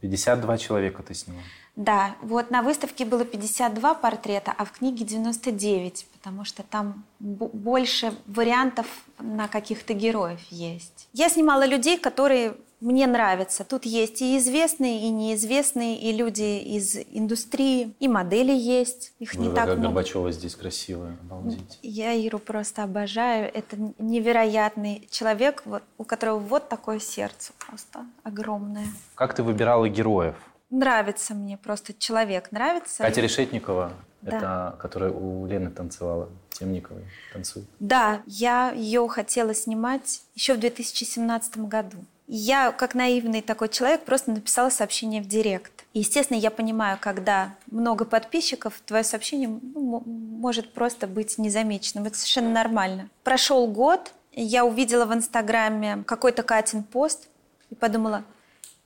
[0.00, 1.40] 52 человека ты сняла.
[1.76, 8.14] Да, вот на выставке было 52 портрета, а в книге 99, потому что там больше
[8.26, 8.86] вариантов
[9.18, 11.08] на каких-то героев есть.
[11.12, 13.64] Я снимала людей, которые мне нравится.
[13.64, 19.12] Тут есть и известные, и неизвестные, и люди из индустрии, и модели есть.
[19.18, 19.82] Их Вы, не так много.
[19.82, 21.78] Горбачева здесь красивая, обалдеть.
[21.82, 23.50] Я Иру просто обожаю.
[23.52, 25.64] Это невероятный человек,
[25.98, 28.86] у которого вот такое сердце просто огромное.
[29.14, 30.36] Как ты выбирала героев?
[30.70, 33.02] Нравится мне просто человек, нравится.
[33.02, 34.36] Катя Решетникова, да.
[34.36, 37.66] это которая у Лены танцевала, Темниковой танцует.
[37.80, 41.98] Да, я ее хотела снимать еще в 2017 году.
[42.28, 45.84] Я, как наивный такой человек, просто написала сообщение в директ.
[45.94, 52.04] естественно, я понимаю, когда много подписчиков, твое сообщение ну, может просто быть незамеченным.
[52.04, 53.10] Это совершенно нормально.
[53.22, 57.28] Прошел год, я увидела в Инстаграме какой-то Катин пост
[57.70, 58.24] и подумала,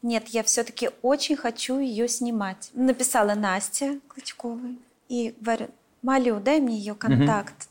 [0.03, 2.71] нет, я все-таки очень хочу ее снимать.
[2.75, 5.69] Написала Настя Клычковой и говорю,
[6.03, 7.69] молю, дай мне ее контакт.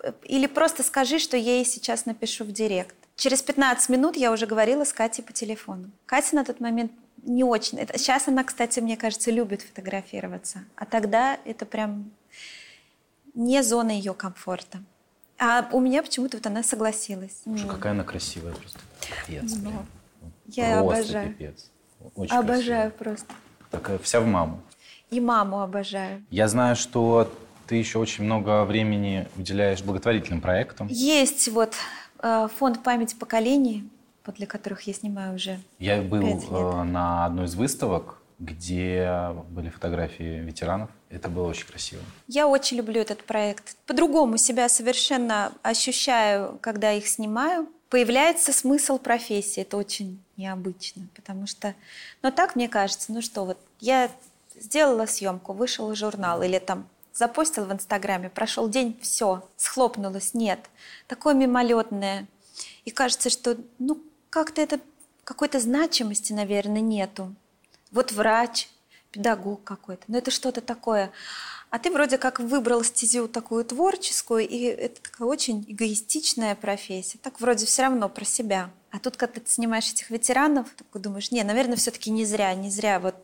[0.00, 0.14] Угу.
[0.24, 2.94] Или просто скажи, что я ей сейчас напишу в директ.
[3.16, 5.90] Через 15 минут я уже говорила с Катей по телефону.
[6.04, 7.78] Катя на тот момент не очень.
[7.78, 10.64] Это, сейчас она, кстати, мне кажется, любит фотографироваться.
[10.76, 12.10] А тогда это прям
[13.34, 14.82] не зона ее комфорта.
[15.38, 17.40] А у меня почему-то вот она согласилась.
[17.42, 18.78] Слушай, какая она красивая просто.
[19.26, 19.72] Пипец, ну,
[20.46, 21.28] Я просто обожаю.
[21.30, 21.70] Пипец.
[22.14, 22.90] Очень обожаю красивая.
[22.90, 23.34] просто.
[23.70, 24.62] Такая вся в маму.
[25.10, 26.22] И маму обожаю.
[26.30, 27.32] Я знаю, что
[27.66, 30.88] ты еще очень много времени уделяешь благотворительным проектам.
[30.88, 33.88] Есть вот Э, фонд памяти поколений,
[34.32, 40.40] для которых я снимаю уже Я был э, на одной из выставок, где были фотографии
[40.40, 40.90] ветеранов.
[41.08, 42.02] Это было очень красиво.
[42.26, 43.76] Я очень люблю этот проект.
[43.86, 47.68] По-другому себя совершенно ощущаю, когда их снимаю.
[47.88, 49.60] Появляется смысл профессии.
[49.60, 51.74] Это очень необычно, потому что...
[52.22, 54.10] Но так мне кажется, ну что, вот я
[54.58, 60.60] сделала съемку, вышел журнал или там запостил в Инстаграме, прошел день, все, схлопнулось, нет.
[61.06, 62.26] Такое мимолетное.
[62.84, 64.80] И кажется, что ну как-то это
[65.24, 67.34] какой-то значимости, наверное, нету.
[67.90, 68.68] Вот врач,
[69.10, 71.10] педагог какой-то, но это что-то такое.
[71.70, 77.18] А ты вроде как выбрал стезю такую творческую, и это такая очень эгоистичная профессия.
[77.18, 78.70] Так вроде все равно про себя.
[78.92, 82.70] А тут, когда ты снимаешь этих ветеранов, такой думаешь, не, наверное, все-таки не зря, не
[82.70, 83.16] зря вот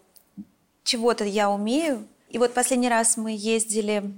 [0.82, 4.10] чего-то я умею, И вот последний раз мы ездили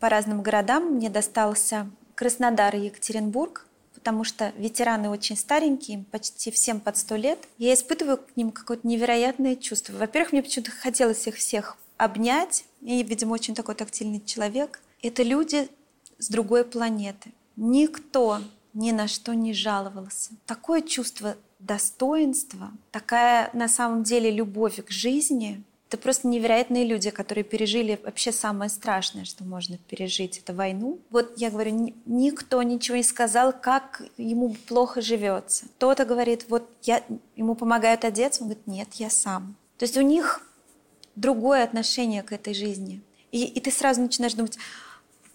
[0.00, 0.94] по разным городам.
[0.94, 7.38] Мне достался Краснодар и Екатеринбург потому что ветераны очень старенькие, почти всем под сто лет.
[7.58, 9.92] Я испытываю к ним какое-то невероятное чувство.
[9.94, 12.64] Во-первых, мне почему-то хотелось их всех обнять.
[12.80, 14.80] Я, видимо, очень такой тактильный человек.
[15.02, 15.68] Это люди
[16.18, 17.32] с другой планеты.
[17.56, 18.40] Никто
[18.72, 20.30] ни на что не жаловался.
[20.46, 27.44] Такое чувство достоинства, такая на самом деле любовь к жизни, это просто невероятные люди, которые
[27.44, 30.98] пережили вообще самое страшное, что можно пережить, это войну.
[31.08, 35.64] Вот я говорю, никто ничего не сказал, как ему плохо живется.
[35.76, 37.02] Кто-то говорит, вот я,
[37.36, 39.56] ему помогают одеться, он говорит, нет, я сам.
[39.78, 40.42] То есть у них
[41.16, 43.00] другое отношение к этой жизни.
[43.32, 44.58] И, и ты сразу начинаешь думать,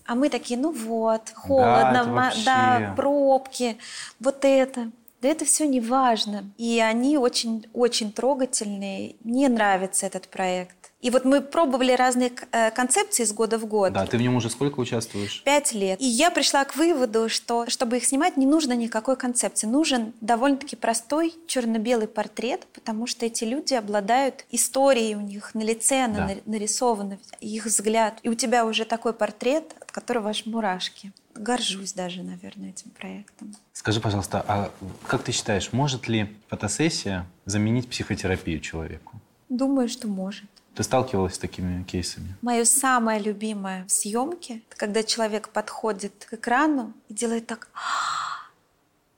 [0.06, 3.78] а мы такие, ну вот, холодно, да, да пробки,
[4.20, 4.92] вот это.
[5.24, 6.44] Да это все не важно.
[6.58, 9.16] И они очень-очень трогательные.
[9.24, 10.76] Мне нравится этот проект.
[11.00, 13.94] И вот мы пробовали разные э, концепции с года в год.
[13.94, 15.42] Да, ты в нем уже сколько участвуешь?
[15.44, 16.02] Пять лет.
[16.02, 19.66] И я пришла к выводу, что чтобы их снимать, не нужно никакой концепции.
[19.66, 26.04] Нужен довольно-таки простой черно-белый портрет, потому что эти люди обладают историей у них на лице,
[26.04, 26.36] она да.
[26.46, 28.20] нарисована, их взгляд.
[28.24, 31.14] И у тебя уже такой портрет, от которого аж мурашки.
[31.36, 33.56] Горжусь даже, наверное, этим проектом.
[33.74, 34.72] Скажи, пожалуйста, а
[35.08, 39.20] как ты считаешь, может ли фотосессия заменить психотерапию человеку?
[39.50, 40.50] Думаю, что может.
[40.76, 42.36] Ты сталкивалась с такими кейсами?
[42.42, 47.70] Мое самое любимое в съемке, это когда человек подходит к экрану и делает так.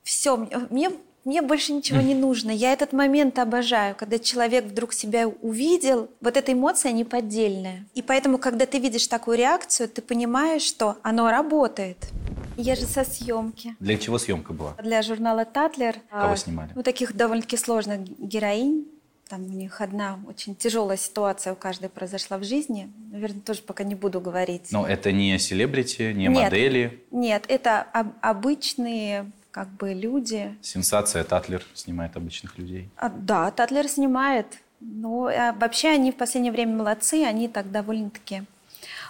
[0.03, 0.91] Все, мне, мне
[1.25, 2.51] больше ничего не нужно.
[2.51, 6.09] Я этот момент обожаю, когда человек вдруг себя увидел.
[6.21, 7.85] Вот эта эмоция неподдельная.
[7.95, 11.97] И поэтому, когда ты видишь такую реакцию, ты понимаешь, что оно работает.
[12.57, 13.75] Я же со съемки.
[13.79, 14.75] Для чего съемка была?
[14.81, 15.95] Для журнала «Татлер».
[16.09, 16.71] Кого а, снимали?
[16.73, 18.87] Ну, таких довольно-таки сложных героинь.
[19.27, 22.89] Там у них одна очень тяжелая ситуация у каждой произошла в жизни.
[23.11, 24.71] Наверное, тоже пока не буду говорить.
[24.71, 27.03] Но это не селебрити, не нет, модели?
[27.11, 30.53] Нет, это об- обычные как бы люди.
[30.61, 32.89] Сенсация, Татлер снимает обычных людей.
[32.97, 34.47] А, да, Татлер снимает.
[34.81, 38.43] Но а вообще они в последнее время молодцы, они так довольно-таки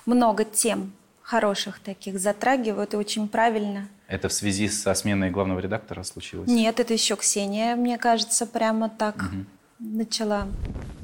[0.05, 0.93] много тем
[1.23, 3.89] хороших таких затрагивают и очень правильно.
[4.07, 6.47] Это в связи со сменой главного редактора случилось?
[6.47, 9.45] Нет, это еще Ксения, мне кажется, прямо так угу
[9.79, 10.47] начала.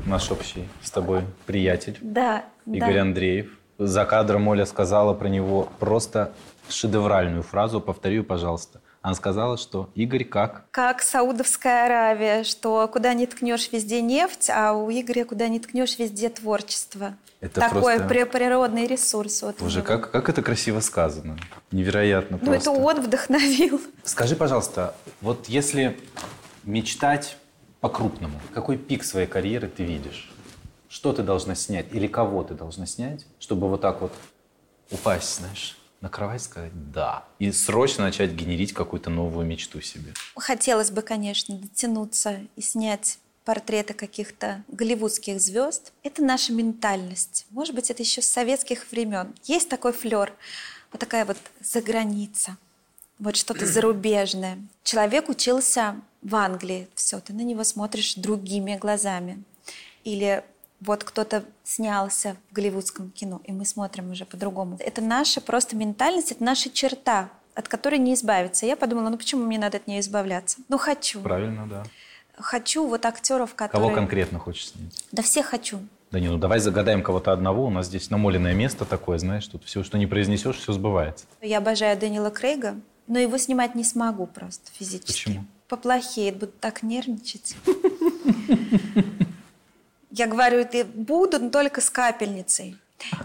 [0.06, 1.98] Наш общий с тобой приятель.
[2.02, 2.46] Да.
[2.66, 3.02] Игорь да.
[3.02, 3.58] Андреев.
[3.78, 6.32] За кадром Оля сказала про него просто
[6.70, 7.82] шедевральную фразу.
[7.82, 8.82] Повторю, пожалуйста.
[9.02, 10.66] Она сказала, что Игорь как?
[10.72, 15.98] Как Саудовская Аравия, что куда ни ткнешь, везде нефть, а у Игоря куда ни ткнешь,
[15.98, 17.16] везде творчество.
[17.40, 18.26] Это Такой просто...
[18.26, 19.42] природный ресурс.
[19.42, 21.38] Вот Уже как, как это красиво сказано.
[21.72, 22.70] Невероятно ну, просто.
[22.70, 23.82] Ну, это он вдохновил.
[24.04, 25.98] Скажи, пожалуйста, вот если
[26.64, 27.38] мечтать
[27.82, 28.40] по-крупному.
[28.54, 30.32] Какой пик своей карьеры ты видишь?
[30.88, 34.14] Что ты должна снять или кого ты должна снять, чтобы вот так вот
[34.92, 40.14] упасть, знаешь, на кровать сказать «да» и срочно начать генерить какую-то новую мечту себе?
[40.36, 45.94] Хотелось бы, конечно, дотянуться и снять портреты каких-то голливудских звезд.
[46.04, 47.46] Это наша ментальность.
[47.52, 49.34] Может быть, это еще с советских времен.
[49.44, 50.34] Есть такой флер,
[50.92, 52.58] вот такая вот заграница,
[53.20, 54.58] вот что-то зарубежное.
[54.84, 59.44] Человек учился в Англии, все, ты на него смотришь другими глазами.
[60.04, 60.44] Или
[60.82, 64.78] вот кто-то снялся в голливудском кино, и мы смотрим уже по-другому.
[64.80, 68.66] Это наша просто ментальность, это наша черта, от которой не избавиться.
[68.66, 70.58] Я подумала, ну почему мне надо от нее избавляться?
[70.68, 71.22] Ну хочу.
[71.22, 71.84] Правильно, да.
[72.38, 73.88] Хочу вот актеров, которые...
[73.88, 75.06] Кого конкретно хочешь снять?
[75.12, 75.80] Да всех хочу.
[76.10, 77.66] Да не, ну давай загадаем кого-то одного.
[77.66, 81.26] У нас здесь намоленное место такое, знаешь, тут все, что не произнесешь, все сбывается.
[81.42, 82.76] Я обожаю Дэниела Крейга,
[83.08, 85.12] но его снимать не смогу просто физически.
[85.12, 85.46] Почему?
[85.72, 87.56] поплохеет, буду так нервничать.
[90.12, 92.78] Я говорю, это буду, но только с капельницей.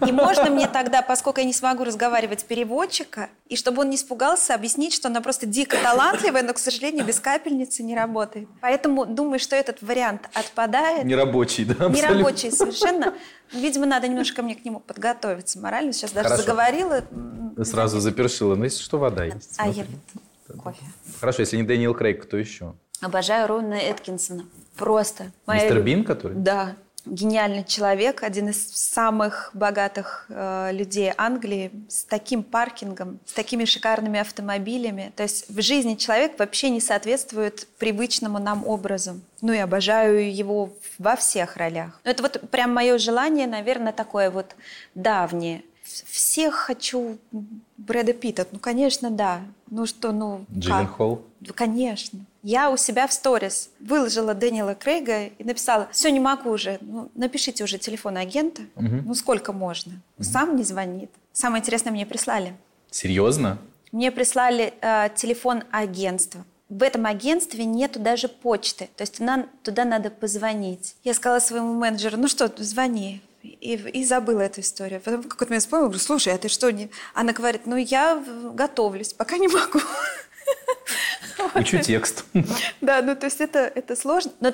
[0.06, 4.54] И можно мне тогда, поскольку я не смогу разговаривать переводчика, и чтобы он не испугался,
[4.54, 8.48] объяснить, что она просто дико талантливая, но, к сожалению, без капельницы не работает.
[8.60, 11.04] Поэтому думаю, что этот вариант отпадает.
[11.04, 11.72] Нерабочий, да?
[11.86, 11.96] Абсолютно.
[11.96, 13.14] Нерабочий совершенно.
[13.52, 15.92] Видимо, надо немножко мне к нему подготовиться морально.
[15.92, 16.42] Сейчас даже Хорошо.
[16.44, 17.04] заговорила.
[17.62, 18.54] Сразу запершила.
[18.54, 19.54] Но если что, вода есть.
[19.58, 19.84] А я
[20.54, 20.84] кофе.
[21.20, 22.74] Хорошо, если не Дэниел Крейг, кто еще?
[23.06, 24.46] Обожаю Рона Эткинсона.
[24.76, 25.30] Просто.
[25.46, 26.34] Мистер Бин, который?
[26.34, 26.74] Да.
[27.04, 34.18] Гениальный человек, один из самых богатых э, людей Англии, с таким паркингом, с такими шикарными
[34.18, 35.12] автомобилями.
[35.14, 39.20] То есть в жизни человек вообще не соответствует привычному нам образу.
[39.40, 42.00] Ну и обожаю его во всех ролях.
[42.02, 44.56] Но это вот прям мое желание, наверное, такое вот
[44.96, 47.18] давнее– всех хочу
[47.76, 48.46] Брэда Питта.
[48.50, 49.40] Ну, конечно, да.
[49.70, 50.44] Ну что, ну...
[50.52, 51.22] Джиллен Холл?
[51.54, 52.20] Конечно.
[52.42, 57.10] Я у себя в сторис выложила Дэниела Крейга и написала, все, не могу уже, ну,
[57.14, 59.02] напишите уже телефон агента, угу.
[59.04, 60.00] ну сколько можно.
[60.18, 60.24] Угу.
[60.24, 61.10] Сам не звонит.
[61.32, 62.54] Самое интересное мне прислали.
[62.90, 63.58] Серьезно?
[63.92, 66.44] Мне прислали э, телефон агентства.
[66.68, 70.96] В этом агентстве нету даже почты, то есть туда, туда надо позвонить.
[71.04, 75.00] Я сказала своему менеджеру, ну что, звони и, и забыла эту историю.
[75.00, 76.70] Потом в какой-то момент вспомнила, говорю, слушай, а ты что?
[76.70, 76.90] Не...
[77.14, 78.22] Она говорит, ну я
[78.54, 79.80] готовлюсь, пока не могу.
[81.54, 82.24] Учу текст.
[82.80, 84.32] Да, ну то есть это, это сложно.
[84.40, 84.52] Но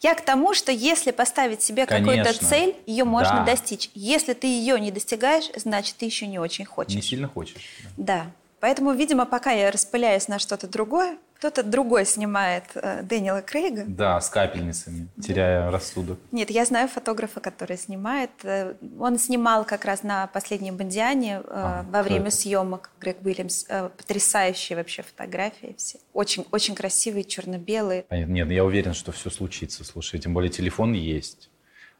[0.00, 3.44] я к тому, что если поставить себе какую-то цель, ее можно да.
[3.44, 3.90] достичь.
[3.94, 6.94] Если ты ее не достигаешь, значит, ты еще не очень хочешь.
[6.94, 7.56] Не сильно хочешь.
[7.96, 8.24] Да.
[8.24, 8.30] да.
[8.60, 13.84] Поэтому, видимо, пока я распыляюсь на что-то другое, кто-то другой снимает э, Дэниела Крейга.
[13.86, 16.18] Да, с капельницами, теряя рассудок.
[16.32, 18.30] Нет, я знаю фотографа, который снимает.
[18.42, 22.36] Э, он снимал как раз на последнем Бондиане э, а, во время это?
[22.36, 22.90] съемок.
[23.00, 23.64] Грег Уильямс.
[23.68, 25.98] Э, потрясающие вообще фотографии все.
[26.12, 28.02] Очень, очень красивые, черно-белые.
[28.02, 28.32] Понятно.
[28.32, 29.84] Нет, я уверен, что все случится.
[29.84, 31.48] Слушай, тем более телефон есть.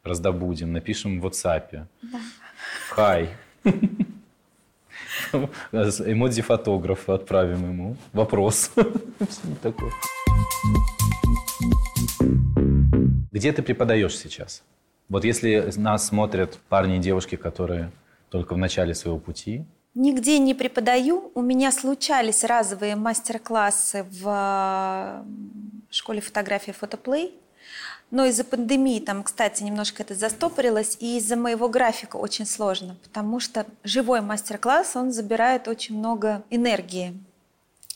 [0.02, 1.86] Раздобудем, напишем в WhatsApp.
[2.02, 2.20] Да.
[2.90, 3.28] Хай.
[5.72, 7.96] Эмодзи фотографа отправим ему.
[8.12, 8.70] Вопрос.
[13.32, 14.62] Где ты преподаешь сейчас?
[15.08, 17.90] Вот если нас смотрят парни и девушки, которые
[18.30, 19.64] только в начале своего пути,
[19.98, 21.32] Нигде не преподаю.
[21.34, 25.24] У меня случались разовые мастер-классы в
[25.88, 27.32] школе фотографии «Фотоплей».
[28.10, 33.40] Но из-за пандемии там, кстати, немножко это застопорилось, и из-за моего графика очень сложно, потому
[33.40, 37.18] что живой мастер-класс, он забирает очень много энергии.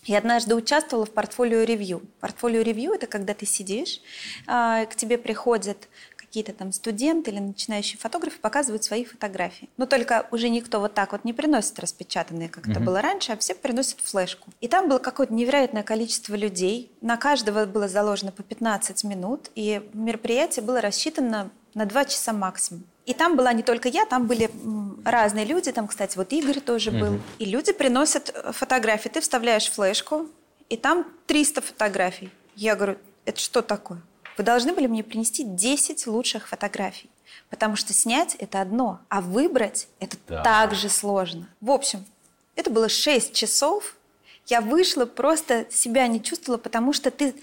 [0.04, 2.02] Я однажды участвовала в портфолио-ревью.
[2.20, 4.00] Портфолио-ревью– это когда ты сидишь,
[4.46, 5.88] а, к тебе приходят
[6.30, 9.68] какие-то там студенты или начинающие фотографы показывают свои фотографии.
[9.76, 12.70] Но только уже никто вот так вот не приносит распечатанные, как mm-hmm.
[12.70, 14.48] это было раньше, а все приносят флешку.
[14.60, 16.92] И там было какое-то невероятное количество людей.
[17.00, 22.84] На каждого было заложено по 15 минут, и мероприятие было рассчитано на 2 часа максимум.
[23.06, 24.52] И там была не только я, там были
[25.04, 27.14] разные люди, там, кстати, вот Игорь тоже был.
[27.14, 27.40] Mm-hmm.
[27.40, 30.28] И люди приносят э, фотографии, ты вставляешь флешку,
[30.68, 32.30] и там 300 фотографий.
[32.54, 34.00] Я говорю, это что такое?
[34.36, 37.10] Вы должны были мне принести 10 лучших фотографий.
[37.48, 40.42] Потому что снять– это одно, а выбрать– это да.
[40.42, 41.48] так же сложно.
[41.60, 42.04] В общем,
[42.54, 43.96] это было 6 часов.
[44.46, 47.34] Я вышла, просто себя не чувствовала, потому что ты,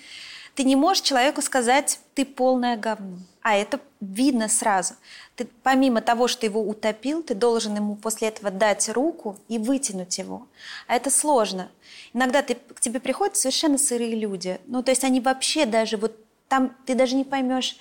[0.56, 3.18] ты не можешь человеку сказать «ты полное говно».
[3.42, 4.96] А это видно сразу.
[5.36, 10.18] Ты, помимо того, что его утопил, ты должен ему после этого дать руку и вытянуть
[10.18, 10.48] его.
[10.88, 11.70] А это сложно.
[12.14, 14.60] Иногда ты, к тебе приходят совершенно сырые люди.
[14.66, 17.78] Ну, то есть они вообще даже вот там ты даже не поймешь,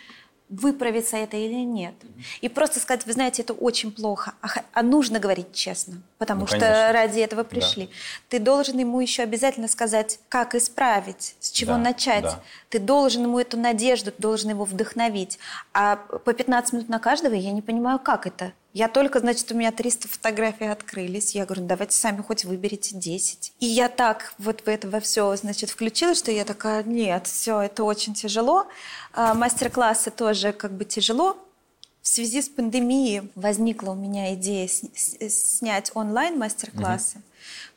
[0.48, 1.94] выправится это или нет.
[2.40, 6.46] И просто сказать, вы знаете, это очень плохо, а, а нужно говорить честно, потому ну,
[6.46, 7.86] что ради этого пришли.
[7.86, 7.92] Да.
[8.28, 12.22] Ты должен ему еще обязательно сказать, как исправить, с чего да, начать.
[12.22, 12.42] Да.
[12.68, 15.38] Ты должен ему эту надежду, ты должен его вдохновить.
[15.72, 18.52] А по 15 минут на каждого я не понимаю, как это.
[18.76, 21.34] Я только, значит, у меня 300 фотографий открылись.
[21.34, 23.54] Я говорю, давайте сами хоть выберите 10.
[23.58, 27.62] И я так вот в это во все, значит, включилась, что я такая, нет, все,
[27.62, 28.66] это очень тяжело.
[29.14, 31.38] А, мастер-классы тоже как бы тяжело.
[32.06, 37.18] В связи с пандемией возникла у меня идея снять онлайн мастер-классы.
[37.18, 37.24] Угу.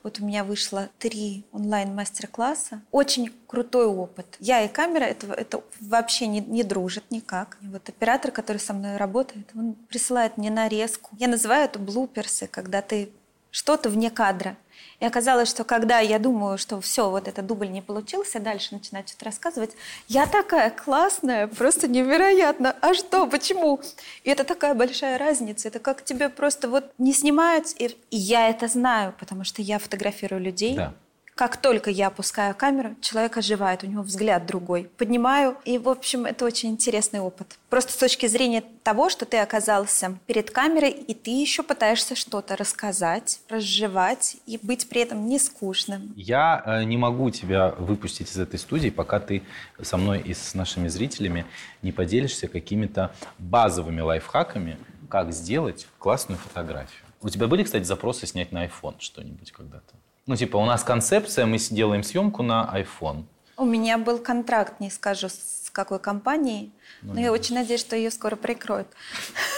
[0.03, 2.83] Вот у меня вышло три онлайн-мастер-класса.
[2.91, 4.37] Очень крутой опыт.
[4.39, 7.57] Я и камера это, это вообще не, не дружат никак.
[7.63, 11.09] И вот оператор, который со мной работает, он присылает мне нарезку.
[11.17, 13.09] Я называю это блуперсы, когда ты
[13.51, 14.57] что-то вне кадра.
[14.99, 19.07] И оказалось, что когда я думаю, что все, вот этот дубль не получился, дальше начинать
[19.07, 19.71] что-то рассказывать,
[20.07, 22.75] я такая классная, просто невероятно.
[22.81, 23.79] А что, почему?
[24.23, 25.69] И это такая большая разница.
[25.69, 30.41] Это как тебе просто вот не снимают, и я это знаю, потому что я фотографирую
[30.41, 30.75] людей.
[30.75, 30.93] Да.
[31.39, 34.91] Как только я опускаю камеру, человек оживает, у него взгляд другой.
[34.97, 37.57] Поднимаю, и, в общем, это очень интересный опыт.
[37.69, 42.57] Просто с точки зрения того, что ты оказался перед камерой, и ты еще пытаешься что-то
[42.57, 46.11] рассказать, разжевать, и быть при этом не скучным.
[46.17, 49.41] Я э, не могу тебя выпустить из этой студии, пока ты
[49.81, 51.45] со мной и с нашими зрителями
[51.81, 54.77] не поделишься какими-то базовыми лайфхаками,
[55.07, 57.05] как сделать классную фотографию.
[57.21, 59.95] У тебя были, кстати, запросы снять на iPhone что-нибудь когда-то?
[60.29, 63.23] Ну, типа, у нас концепция, мы делаем съемку на iPhone.
[63.57, 66.71] У меня был контракт, не скажу, с какой компанией,
[67.01, 68.87] ну, но я очень надеюсь, что ее скоро прикроют.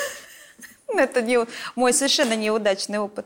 [0.88, 1.40] Это не,
[1.76, 3.26] мой совершенно неудачный опыт.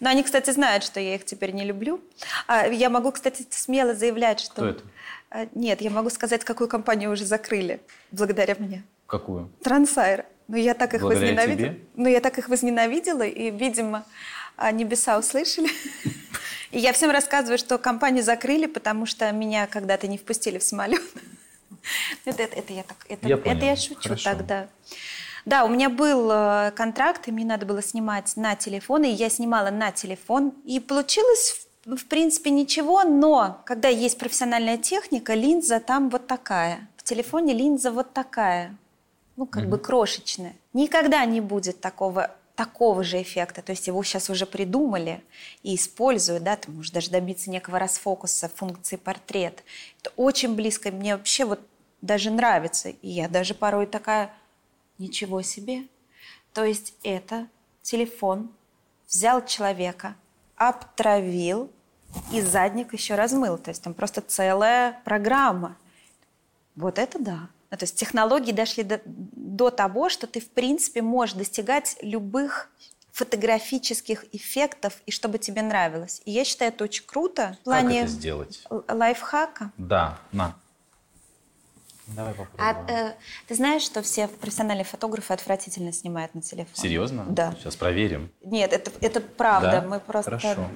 [0.00, 2.00] Но они, кстати, знают, что я их теперь не люблю.
[2.46, 4.52] А я могу, кстати, смело заявлять, что...
[4.52, 4.84] Кто это?
[5.28, 7.82] А, нет, я могу сказать, какую компанию уже закрыли
[8.12, 8.82] благодаря мне.
[9.06, 9.50] Какую?
[9.62, 10.24] Трансайра.
[10.46, 11.74] Ну, я так их Благодаря возненавидела.
[11.74, 11.84] тебе?
[11.96, 14.06] Ну, я так их возненавидела, и, видимо,
[14.56, 15.68] а, небеса услышали.
[16.70, 21.00] И я всем рассказываю, что компанию закрыли, потому что меня когда-то не впустили в самолет.
[22.24, 23.64] Это, это, это я так, это, Я это понял.
[23.64, 24.24] я шучу Хорошо.
[24.24, 24.68] тогда.
[25.46, 29.30] Да, у меня был э, контракт, и мне надо было снимать на телефон, и я
[29.30, 30.52] снимала на телефон.
[30.66, 36.86] И получилось, в, в принципе, ничего, но когда есть профессиональная техника, линза там вот такая.
[36.98, 38.76] В телефоне линза вот такая.
[39.36, 40.56] Ну, как бы крошечная.
[40.74, 45.22] Никогда не будет такого такого же эффекта, то есть его сейчас уже придумали
[45.62, 49.62] и используют, да, ты можешь даже добиться некого расфокуса функции портрет.
[50.00, 51.60] Это очень близко, мне вообще вот
[52.02, 54.34] даже нравится, и я даже порой такая,
[54.98, 55.84] ничего себе.
[56.52, 57.46] То есть это
[57.82, 58.50] телефон
[59.06, 60.16] взял человека,
[60.56, 61.70] обтравил
[62.32, 65.76] и задник еще размыл, то есть там просто целая программа.
[66.74, 67.50] Вот это да.
[67.70, 72.70] Ну, то есть технологии дошли до, до того, что ты, в принципе, можешь достигать любых
[73.12, 76.22] фотографических эффектов, и чтобы тебе нравилось.
[76.24, 77.42] И я считаю, это очень круто.
[77.46, 78.62] В Как плане это сделать?
[78.88, 79.72] лайфхака.
[79.76, 80.54] Да, на.
[82.06, 82.86] Давай А, попробуем.
[82.88, 83.14] э,
[83.48, 86.74] ты знаешь, что все профессиональные фотографы отвратительно снимают на телефон?
[86.74, 87.26] Серьезно?
[87.28, 87.54] Да.
[87.58, 88.30] Сейчас проверим.
[88.42, 89.82] Нет, это, это правда.
[89.82, 89.82] Да?
[89.82, 90.38] Мы просто...
[90.38, 90.68] Хорошо.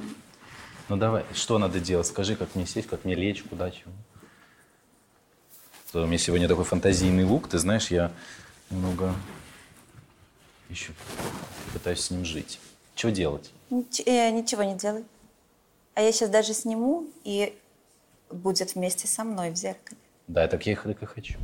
[0.90, 2.06] Ну давай, что надо делать?
[2.06, 3.92] Скажи, как мне сесть, как мне лечь, куда, чего.
[5.92, 8.10] То У меня сегодня такой фантазийный лук, ты знаешь, я
[8.70, 9.14] немного
[10.70, 10.92] еще
[11.74, 12.58] пытаюсь с ним жить.
[12.96, 13.50] Что делать?
[13.70, 15.04] Нич- э, ничего не делай.
[15.94, 17.54] А я сейчас даже сниму, и
[18.30, 19.98] будет вместе со мной в зеркале.
[20.28, 21.38] Да, так я их так и хочу.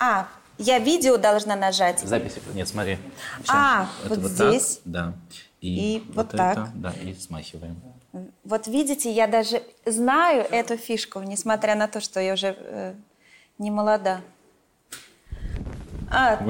[0.00, 0.28] А,
[0.58, 2.00] я видео должна нажать.
[2.00, 2.42] Записи.
[2.54, 2.98] Нет, смотри.
[3.46, 4.80] А, Это вот так, здесь.
[4.84, 5.14] да.
[5.60, 6.70] И вот это, так.
[6.80, 7.80] да, и смахиваем.
[8.12, 12.94] Вот видите, я даже знаю эту фишку, несмотря на то, что я уже э,
[13.58, 14.20] не молода.
[16.10, 16.42] А,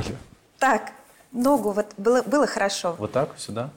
[0.59, 0.93] так,
[1.33, 2.95] ногу, вот было, было хорошо.
[2.99, 3.71] Вот так, сюда?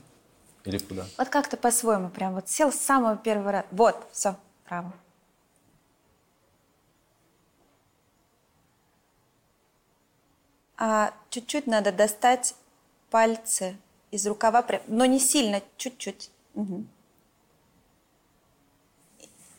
[0.64, 1.06] Или куда?
[1.18, 3.68] Вот как-то по-своему, прям вот сел с самого первого раза.
[3.72, 4.94] Вот, все, право.
[10.78, 12.56] А чуть-чуть надо достать
[13.10, 13.78] пальцы
[14.12, 16.32] из рукава, но не сильно, чуть-чуть.
[16.54, 16.88] Мгм.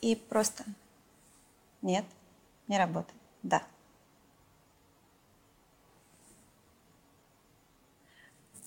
[0.05, 0.63] И просто...
[1.81, 2.05] Нет,
[2.67, 3.19] не работает.
[3.41, 3.63] Да.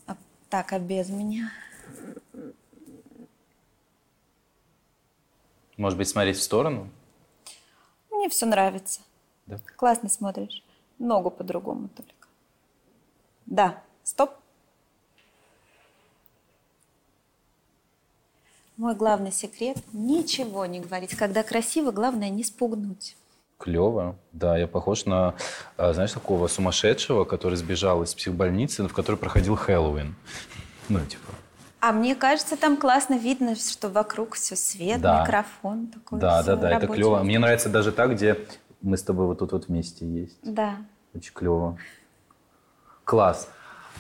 [0.09, 0.17] А,
[0.49, 1.53] Так, а без меня?
[5.77, 6.91] Может быть, смотреть в сторону?
[8.11, 9.01] Мне все нравится.
[9.47, 9.61] Да.
[9.77, 10.65] Классно смотришь.
[10.99, 12.27] Ногу по-другому только.
[13.47, 14.33] Да, стоп.
[18.79, 21.17] Мой главный секрет– ничего не говорить.
[21.17, 23.17] Когда красиво, главное не спугнуть.
[23.59, 24.15] Клево.
[24.31, 25.35] Да, я похож на,
[25.77, 30.15] а, знаешь, такого сумасшедшего, который сбежал из психбольницы, в которой проходил Хэллоуин.
[30.89, 31.33] Ну, типа.
[31.81, 35.23] А мне кажется, там классно видно, что вокруг все свет, Да.
[35.23, 36.19] микрофон такой.
[36.21, 37.23] Да, да, да, это клево.
[37.25, 38.39] Мне нравится даже так, где
[38.81, 40.39] мы с тобой вот тут вот вместе есть.
[40.43, 40.77] Да.
[41.15, 41.77] Очень клево.
[43.05, 43.51] Класс.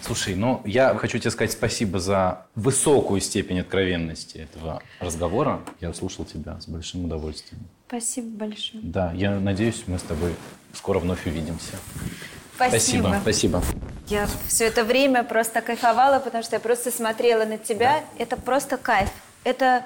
[0.03, 5.61] Слушай, ну я хочу тебе сказать спасибо за высокую степень откровенности этого разговора.
[5.80, 7.62] Я слушал тебя с большим удовольствием.
[7.88, 8.82] Спасибо большое.
[8.82, 10.34] Да, я надеюсь, мы с тобой
[10.72, 11.76] скоро вновь увидимся.
[12.55, 13.18] Спасибо.
[13.22, 13.62] Спасибо.
[14.09, 18.05] Я все это время просто кайфовала, потому что я просто смотрела на тебя.
[18.18, 19.11] Это просто кайф.
[19.44, 19.84] Это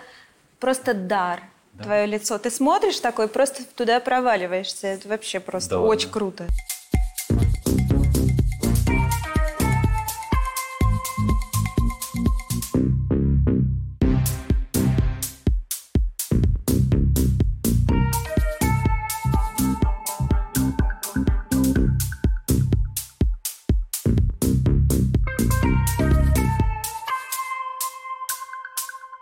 [0.61, 1.41] просто дар.
[1.83, 2.39] Твое лицо.
[2.39, 4.87] Ты смотришь такой, просто туда проваливаешься.
[4.89, 5.91] Это вообще просто Да ладно?
[5.91, 6.47] очень круто.